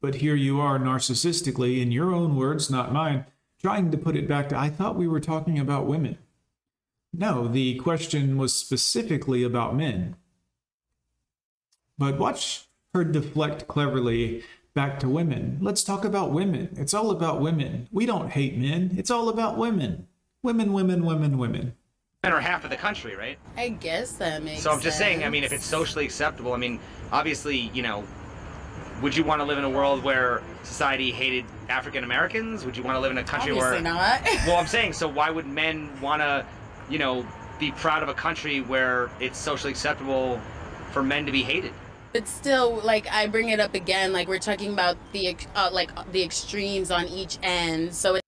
But 0.00 0.16
here 0.16 0.34
you 0.34 0.60
are 0.60 0.76
narcissistically, 0.76 1.80
in 1.80 1.92
your 1.92 2.12
own 2.12 2.34
words, 2.34 2.68
not 2.68 2.92
mine, 2.92 3.26
trying 3.62 3.92
to 3.92 3.96
put 3.96 4.16
it 4.16 4.26
back 4.26 4.48
to 4.48 4.58
I 4.58 4.70
thought 4.70 4.96
we 4.96 5.06
were 5.06 5.20
talking 5.20 5.60
about 5.60 5.86
women. 5.86 6.18
No, 7.12 7.46
the 7.46 7.76
question 7.76 8.36
was 8.36 8.52
specifically 8.54 9.44
about 9.44 9.76
men. 9.76 10.16
But 11.96 12.18
watch 12.18 12.64
her 12.92 13.04
deflect 13.04 13.68
cleverly 13.68 14.42
back 14.74 14.98
to 14.98 15.08
women. 15.08 15.58
Let's 15.62 15.84
talk 15.84 16.04
about 16.04 16.32
women. 16.32 16.70
It's 16.76 16.92
all 16.92 17.12
about 17.12 17.40
women. 17.40 17.88
We 17.92 18.04
don't 18.04 18.32
hate 18.32 18.58
men, 18.58 18.96
it's 18.98 19.12
all 19.12 19.28
about 19.28 19.56
women. 19.56 20.08
Women, 20.42 20.72
women, 20.72 21.06
women, 21.06 21.38
women. 21.38 21.76
Are 22.32 22.40
half 22.40 22.64
of 22.64 22.70
the 22.70 22.76
country, 22.76 23.16
right? 23.16 23.38
I 23.56 23.68
guess 23.68 24.12
that 24.12 24.42
makes 24.42 24.62
So 24.62 24.70
I'm 24.70 24.80
just 24.80 24.98
saying, 24.98 25.24
I 25.24 25.28
mean, 25.28 25.44
if 25.44 25.52
it's 25.52 25.64
socially 25.64 26.04
acceptable, 26.04 26.52
I 26.52 26.56
mean, 26.56 26.80
obviously, 27.12 27.70
you 27.74 27.82
know, 27.82 28.04
would 29.02 29.16
you 29.16 29.24
want 29.24 29.40
to 29.40 29.44
live 29.44 29.58
in 29.58 29.64
a 29.64 29.70
world 29.70 30.02
where 30.02 30.42
society 30.62 31.10
hated 31.10 31.44
African 31.68 32.04
Americans? 32.04 32.64
Would 32.64 32.76
you 32.76 32.82
want 32.82 32.96
to 32.96 33.00
live 33.00 33.10
in 33.10 33.18
a 33.18 33.24
country 33.24 33.52
Obviously 33.52 33.72
where 33.72 33.80
not. 33.80 34.22
Well, 34.46 34.56
I'm 34.56 34.66
saying, 34.66 34.94
so 34.94 35.08
why 35.08 35.30
would 35.30 35.46
men 35.46 35.90
want 36.00 36.22
to, 36.22 36.46
you 36.88 36.98
know, 36.98 37.26
be 37.58 37.72
proud 37.72 38.02
of 38.02 38.08
a 38.08 38.14
country 38.14 38.60
where 38.60 39.10
it's 39.20 39.38
socially 39.38 39.70
acceptable 39.70 40.40
for 40.92 41.02
men 41.02 41.26
to 41.26 41.32
be 41.32 41.42
hated? 41.42 41.72
But 42.12 42.26
still, 42.28 42.76
like 42.76 43.06
I 43.10 43.26
bring 43.26 43.50
it 43.50 43.60
up 43.60 43.74
again, 43.74 44.12
like 44.12 44.28
we're 44.28 44.38
talking 44.38 44.72
about 44.72 44.96
the 45.12 45.36
uh, 45.54 45.68
like 45.70 45.90
the 46.12 46.22
extremes 46.22 46.90
on 46.90 47.06
each 47.08 47.38
end. 47.42 47.94
So 47.94 48.18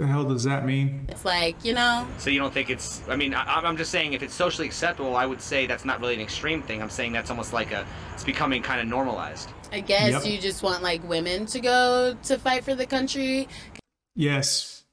The 0.00 0.06
hell 0.06 0.24
does 0.24 0.44
that 0.44 0.64
mean? 0.64 1.04
it's 1.10 1.26
like 1.26 1.62
you 1.62 1.74
know, 1.74 2.08
So 2.16 2.30
you 2.30 2.38
don't 2.40 2.54
think 2.54 2.70
it's? 2.70 3.02
I 3.06 3.16
mean, 3.16 3.34
I, 3.34 3.42
I'm 3.60 3.76
just 3.76 3.90
saying, 3.90 4.14
if 4.14 4.22
it's 4.22 4.32
socially 4.32 4.66
acceptable, 4.66 5.14
I 5.14 5.26
would 5.26 5.42
say 5.42 5.66
that's 5.66 5.84
not 5.84 6.00
really 6.00 6.14
an 6.14 6.22
extreme 6.22 6.62
thing. 6.62 6.80
I'm 6.80 6.88
saying 6.88 7.12
that's 7.12 7.28
almost 7.28 7.52
like 7.52 7.70
a, 7.70 7.84
it's 8.14 8.24
becoming 8.24 8.62
kind 8.62 8.80
of 8.80 8.86
normalized. 8.86 9.50
I 9.70 9.80
guess 9.80 10.24
Yep. 10.24 10.24
you 10.24 10.38
just 10.40 10.62
want 10.62 10.82
like 10.82 11.06
women 11.06 11.44
to 11.44 11.60
go 11.60 12.16
to 12.22 12.38
fight 12.38 12.64
for 12.64 12.74
the 12.74 12.86
country. 12.86 13.46
Yes. 14.16 14.84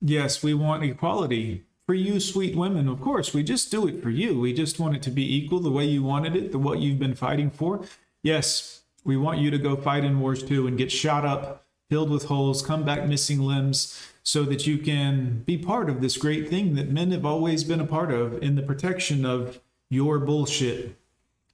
Yes, 0.00 0.42
we 0.42 0.54
want 0.54 0.82
equality 0.84 1.64
for 1.86 1.92
you, 1.94 2.18
sweet 2.18 2.56
women. 2.56 2.88
Of 2.88 3.02
course, 3.02 3.34
we 3.34 3.42
just 3.42 3.70
do 3.70 3.86
it 3.86 4.02
for 4.02 4.08
you. 4.08 4.40
We 4.40 4.54
just 4.54 4.80
want 4.80 4.96
it 4.96 5.02
to 5.02 5.10
be 5.10 5.36
equal 5.36 5.60
the 5.60 5.70
way 5.70 5.84
you 5.84 6.02
wanted 6.02 6.34
it, 6.34 6.50
the 6.50 6.58
what 6.58 6.78
you've 6.78 6.98
been 6.98 7.14
fighting 7.14 7.50
for. 7.50 7.84
Yes, 8.22 8.84
we 9.04 9.18
want 9.18 9.40
you 9.40 9.50
to 9.50 9.58
go 9.58 9.76
fight 9.76 10.02
in 10.02 10.18
wars 10.18 10.42
too 10.42 10.66
and 10.66 10.78
get 10.78 10.90
shot 10.90 11.26
up, 11.26 11.66
filled 11.90 12.08
with 12.08 12.24
holes, 12.24 12.62
come 12.62 12.84
back 12.84 13.04
missing 13.06 13.40
limbs, 13.40 14.12
so 14.24 14.42
that 14.44 14.66
you 14.66 14.78
can 14.78 15.42
be 15.44 15.58
part 15.58 15.90
of 15.90 16.00
this 16.00 16.16
great 16.16 16.48
thing 16.48 16.74
that 16.74 16.90
men 16.90 17.10
have 17.10 17.26
always 17.26 17.62
been 17.62 17.80
a 17.80 17.86
part 17.86 18.10
of 18.10 18.42
in 18.42 18.56
the 18.56 18.62
protection 18.62 19.24
of 19.24 19.60
your 19.90 20.18
bullshit. 20.18 20.96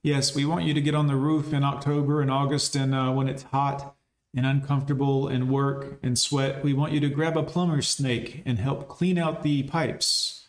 Yes, 0.01 0.33
we 0.33 0.45
want 0.45 0.65
you 0.65 0.73
to 0.73 0.81
get 0.81 0.95
on 0.95 1.07
the 1.07 1.17
roof 1.17 1.53
in 1.53 1.63
October 1.63 2.21
and 2.21 2.31
August 2.31 2.75
and 2.75 2.95
uh, 2.95 3.11
when 3.11 3.27
it's 3.27 3.43
hot 3.43 3.93
and 4.33 4.45
uncomfortable 4.45 5.27
and 5.27 5.51
work 5.51 5.99
and 6.01 6.17
sweat. 6.17 6.63
We 6.63 6.71
want 6.73 6.93
you 6.93 7.01
to 7.01 7.09
grab 7.09 7.35
a 7.35 7.43
plumber's 7.43 7.89
snake 7.89 8.41
and 8.45 8.57
help 8.57 8.87
clean 8.87 9.17
out 9.17 9.43
the 9.43 9.63
pipes. 9.63 10.47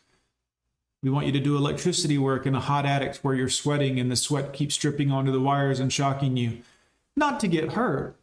We 1.02 1.10
want 1.10 1.26
you 1.26 1.32
to 1.32 1.40
do 1.40 1.56
electricity 1.56 2.18
work 2.18 2.46
in 2.46 2.54
a 2.54 2.60
hot 2.60 2.86
attic 2.86 3.16
where 3.16 3.34
you're 3.34 3.48
sweating 3.48 3.98
and 3.98 4.08
the 4.08 4.16
sweat 4.16 4.52
keeps 4.52 4.76
dripping 4.76 5.10
onto 5.10 5.32
the 5.32 5.40
wires 5.40 5.80
and 5.80 5.92
shocking 5.92 6.36
you. 6.36 6.62
Not 7.16 7.40
to 7.40 7.48
get 7.48 7.72
hurt, 7.72 8.16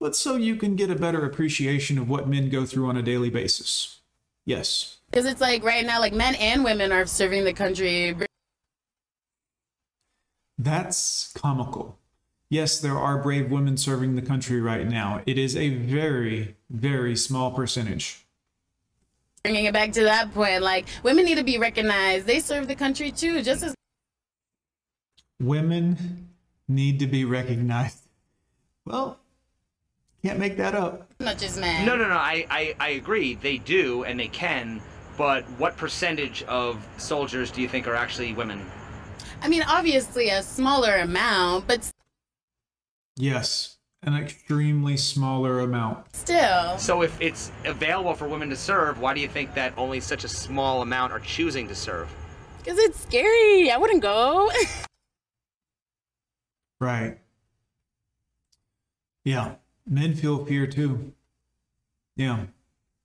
but 0.00 0.16
so 0.16 0.36
you 0.36 0.56
can 0.56 0.76
get 0.76 0.90
a 0.90 0.94
better 0.94 1.24
appreciation 1.24 1.98
of 1.98 2.08
what 2.08 2.28
men 2.28 2.48
go 2.48 2.64
through 2.64 2.88
on 2.88 2.96
a 2.96 3.02
daily 3.02 3.30
basis. 3.30 4.00
Yes. 4.44 4.98
Because 5.10 5.26
it's 5.26 5.40
like 5.40 5.64
right 5.64 5.84
now, 5.84 6.00
like 6.00 6.12
men 6.12 6.34
and 6.36 6.64
women 6.64 6.92
are 6.92 7.06
serving 7.06 7.44
the 7.44 7.52
country. 7.52 8.16
That's 10.58 11.32
comical. 11.34 11.98
Yes, 12.48 12.78
there 12.78 12.96
are 12.96 13.22
brave 13.22 13.50
women 13.50 13.76
serving 13.76 14.14
the 14.14 14.22
country 14.22 14.60
right 14.60 14.86
now. 14.86 15.22
It 15.26 15.36
is 15.36 15.56
a 15.56 15.70
very, 15.70 16.56
very 16.70 17.16
small 17.16 17.50
percentage. 17.50 18.24
Bringing 19.42 19.64
it 19.64 19.72
back 19.72 19.92
to 19.92 20.04
that 20.04 20.32
point, 20.32 20.62
like 20.62 20.86
women 21.02 21.24
need 21.24 21.36
to 21.36 21.44
be 21.44 21.58
recognized. 21.58 22.26
They 22.26 22.40
serve 22.40 22.68
the 22.68 22.74
country 22.74 23.10
too, 23.10 23.42
just 23.42 23.62
as 23.62 23.74
Women 25.40 26.30
need 26.68 26.98
to 27.00 27.06
be 27.06 27.24
recognized. 27.24 28.00
Well, 28.86 29.18
can't 30.26 30.38
make 30.40 30.56
that 30.56 30.74
up. 30.74 31.08
much 31.20 31.42
as 31.42 31.58
men. 31.58 31.86
No, 31.86 31.96
no, 31.96 32.08
no. 32.08 32.16
I, 32.16 32.46
I, 32.50 32.74
I 32.80 32.88
agree. 32.90 33.34
They 33.34 33.58
do 33.58 34.04
and 34.04 34.18
they 34.18 34.28
can. 34.28 34.80
But 35.16 35.44
what 35.58 35.76
percentage 35.76 36.42
of 36.44 36.84
soldiers 36.98 37.50
do 37.50 37.62
you 37.62 37.68
think 37.68 37.86
are 37.86 37.94
actually 37.94 38.32
women? 38.34 38.64
I 39.40 39.48
mean, 39.48 39.62
obviously 39.62 40.30
a 40.30 40.42
smaller 40.42 40.96
amount, 40.96 41.66
but 41.66 41.90
Yes, 43.18 43.78
an 44.02 44.14
extremely 44.14 44.96
smaller 44.96 45.60
amount. 45.60 46.14
still. 46.14 46.76
So 46.76 47.02
if 47.02 47.18
it's 47.20 47.50
available 47.64 48.14
for 48.14 48.28
women 48.28 48.50
to 48.50 48.56
serve, 48.56 49.00
why 49.00 49.14
do 49.14 49.20
you 49.20 49.28
think 49.28 49.54
that 49.54 49.72
only 49.78 50.00
such 50.00 50.24
a 50.24 50.28
small 50.28 50.82
amount 50.82 51.12
are 51.12 51.20
choosing 51.20 51.66
to 51.68 51.74
serve? 51.74 52.12
Because 52.58 52.78
it's 52.78 53.00
scary. 53.00 53.70
I 53.70 53.76
wouldn't 53.78 54.02
go. 54.02 54.50
Right. 56.78 57.16
Yeah, 59.24 59.54
men 59.86 60.14
feel 60.14 60.44
fear 60.44 60.66
too. 60.66 61.12
Yeah. 62.16 62.46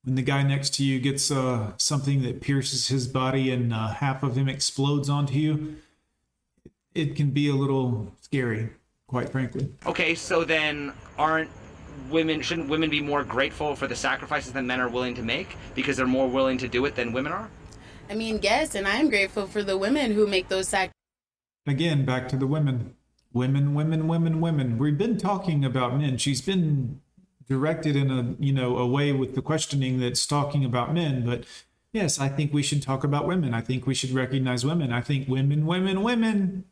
When 0.03 0.15
the 0.15 0.23
guy 0.23 0.41
next 0.41 0.73
to 0.75 0.83
you 0.83 0.99
gets 0.99 1.29
uh, 1.29 1.73
something 1.77 2.23
that 2.23 2.41
pierces 2.41 2.87
his 2.87 3.07
body 3.07 3.51
and 3.51 3.71
uh, 3.71 3.89
half 3.89 4.23
of 4.23 4.35
him 4.35 4.49
explodes 4.49 5.09
onto 5.09 5.35
you, 5.35 5.75
it 6.95 7.15
can 7.15 7.29
be 7.29 7.49
a 7.49 7.53
little 7.53 8.11
scary, 8.21 8.69
quite 9.07 9.29
frankly. 9.29 9.71
Okay, 9.85 10.15
so 10.15 10.43
then 10.43 10.91
aren't 11.17 11.49
women 12.09 12.41
shouldn't 12.41 12.69
women 12.69 12.89
be 12.89 13.01
more 13.01 13.23
grateful 13.23 13.75
for 13.75 13.85
the 13.85 13.95
sacrifices 13.95 14.53
that 14.53 14.63
men 14.63 14.79
are 14.79 14.89
willing 14.89 15.13
to 15.15 15.21
make 15.21 15.55
because 15.75 15.97
they're 15.97 16.07
more 16.07 16.27
willing 16.27 16.57
to 16.57 16.67
do 16.67 16.85
it 16.85 16.95
than 16.95 17.13
women 17.13 17.31
are? 17.31 17.49
I 18.09 18.15
mean, 18.15 18.39
yes, 18.41 18.75
and 18.75 18.87
I'm 18.87 19.09
grateful 19.09 19.45
for 19.45 19.63
the 19.63 19.77
women 19.77 20.11
who 20.11 20.25
make 20.25 20.49
those 20.49 20.67
sacrifices. 20.67 20.95
Again, 21.67 22.05
back 22.05 22.27
to 22.29 22.37
the 22.37 22.47
women. 22.47 22.95
Women, 23.33 23.73
women, 23.73 24.07
women, 24.07 24.41
women. 24.41 24.77
We've 24.77 24.97
been 24.97 25.17
talking 25.17 25.63
about 25.63 25.97
men. 25.97 26.17
She's 26.17 26.41
been 26.41 26.99
directed 27.47 27.95
in 27.95 28.11
a 28.11 28.35
you 28.39 28.53
know 28.53 28.77
a 28.77 28.87
way 28.87 29.11
with 29.11 29.35
the 29.35 29.41
questioning 29.41 29.99
that's 29.99 30.25
talking 30.25 30.63
about 30.65 30.93
men, 30.93 31.25
but 31.25 31.43
yes, 31.93 32.19
I 32.19 32.29
think 32.29 32.53
we 32.53 32.63
should 32.63 32.81
talk 32.81 33.03
about 33.03 33.25
women. 33.27 33.53
I 33.53 33.61
think 33.61 33.85
we 33.87 33.93
should 33.93 34.11
recognize 34.11 34.65
women. 34.65 34.91
I 34.91 35.01
think 35.01 35.27
women, 35.27 35.65
women, 35.65 36.03
women. 36.03 36.65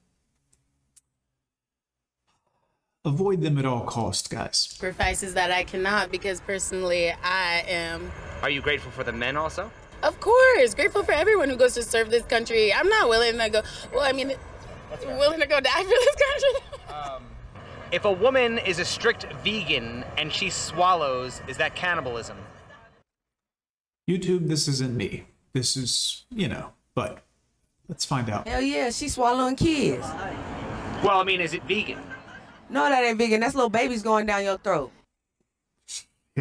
Avoid 3.05 3.41
them 3.41 3.57
at 3.57 3.65
all 3.65 3.85
cost, 3.85 4.29
guys. 4.29 4.57
sacrifices 4.71 5.33
that 5.33 5.51
I 5.51 5.63
cannot 5.63 6.11
because 6.11 6.41
personally 6.41 7.11
I 7.23 7.63
am, 7.67 8.11
Are 8.43 8.49
you 8.49 8.61
grateful 8.61 8.91
for 8.91 9.05
the 9.05 9.13
men 9.13 9.37
also? 9.37 9.71
of 10.03 10.19
course, 10.21 10.73
grateful 10.75 11.03
for 11.03 11.11
everyone 11.11 11.49
who 11.49 11.55
goes 11.57 11.73
to 11.73 11.83
serve 11.83 12.09
this 12.09 12.23
country. 12.23 12.73
I'm 12.73 12.87
not 12.87 13.09
willing 13.09 13.37
to 13.37 13.49
go, 13.49 13.61
well, 13.93 14.03
I 14.03 14.13
mean, 14.13 14.33
willing 15.05 15.39
to 15.39 15.47
go 15.47 15.59
die 15.59 15.83
for 15.83 15.89
this 15.89 16.15
country. 16.15 16.49
Um, 16.93 17.23
if 17.91 18.05
a 18.05 18.11
woman 18.11 18.59
is 18.59 18.79
a 18.79 18.85
strict 18.85 19.25
vegan 19.43 20.03
and 20.17 20.31
she 20.31 20.49
swallows, 20.49 21.41
is 21.47 21.57
that 21.57 21.75
cannibalism? 21.75 22.37
YouTube, 24.09 24.47
this 24.47 24.67
isn't 24.67 24.95
me. 24.95 25.25
This 25.53 25.77
is, 25.77 26.25
you 26.33 26.47
know, 26.47 26.71
but 26.95 27.23
let's 27.87 28.05
find 28.05 28.29
out. 28.29 28.47
Hell 28.47 28.61
yeah, 28.61 28.89
she's 28.89 29.13
swallowing 29.15 29.55
kids. 29.55 30.05
Well, 31.03 31.19
I 31.19 31.23
mean, 31.23 31.41
is 31.41 31.53
it 31.53 31.63
vegan? 31.63 32.01
No, 32.69 32.87
that 32.89 33.03
ain't 33.03 33.17
vegan. 33.17 33.39
That's 33.39 33.55
little 33.55 33.69
babies 33.69 34.03
going 34.03 34.25
down 34.25 34.43
your 34.43 34.57
throat. 34.57 34.91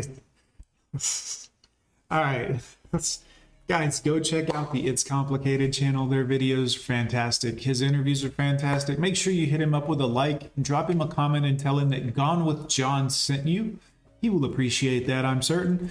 All 2.11 2.21
right. 2.23 2.61
Let's, 2.93 3.21
guys, 3.69 4.01
go 4.01 4.19
check 4.19 4.53
out 4.55 4.73
the 4.73 4.87
It's 4.87 5.05
Complicated 5.05 5.75
channel. 5.75 6.07
Their 6.07 6.25
videos 6.25 6.77
fantastic. 6.77 7.61
His 7.61 7.83
interviews 7.83 8.25
are 8.25 8.31
fantastic. 8.31 8.99
Make 8.99 9.15
sure 9.15 9.33
you 9.33 9.47
hit 9.47 9.61
him 9.61 9.75
up 9.75 9.89
with 9.89 10.01
a 10.01 10.07
like, 10.07 10.51
drop 10.61 10.89
him 10.89 11.03
a 11.03 11.07
comment, 11.07 11.45
and 11.45 11.61
tell 11.61 11.79
him 11.79 11.91
that 11.91 12.15
Gone 12.15 12.47
with 12.47 12.69
John 12.69 13.11
sent 13.11 13.47
you. 13.47 13.79
He 14.23 14.31
will 14.31 14.47
appreciate 14.47 15.07
that, 15.07 15.27
I'm 15.27 15.43
certain. 15.43 15.91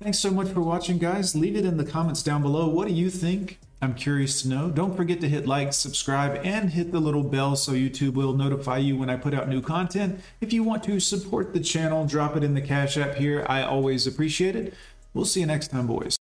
Thanks 0.00 0.20
so 0.20 0.30
much 0.30 0.48
for 0.48 0.60
watching, 0.60 0.98
guys. 0.98 1.34
Leave 1.34 1.56
it 1.56 1.64
in 1.64 1.78
the 1.78 1.84
comments 1.84 2.22
down 2.22 2.42
below. 2.42 2.68
What 2.68 2.86
do 2.86 2.94
you 2.94 3.10
think? 3.10 3.58
I'm 3.82 3.94
curious 3.94 4.42
to 4.42 4.48
know. 4.48 4.70
Don't 4.70 4.96
forget 4.96 5.20
to 5.20 5.28
hit 5.28 5.48
like, 5.48 5.72
subscribe, 5.72 6.40
and 6.44 6.70
hit 6.70 6.92
the 6.92 7.00
little 7.00 7.24
bell 7.24 7.56
so 7.56 7.72
YouTube 7.72 8.14
will 8.14 8.34
notify 8.34 8.78
you 8.78 8.96
when 8.96 9.10
I 9.10 9.16
put 9.16 9.34
out 9.34 9.48
new 9.48 9.60
content. 9.60 10.20
If 10.40 10.52
you 10.52 10.62
want 10.62 10.84
to 10.84 11.00
support 11.00 11.52
the 11.52 11.60
channel, 11.60 12.06
drop 12.06 12.36
it 12.36 12.44
in 12.44 12.54
the 12.54 12.62
Cash 12.62 12.96
App 12.96 13.16
here. 13.16 13.44
I 13.48 13.62
always 13.62 14.06
appreciate 14.06 14.54
it. 14.54 14.74
We'll 15.12 15.24
see 15.24 15.40
you 15.40 15.46
next 15.46 15.68
time, 15.68 15.88
boys. 15.88 16.16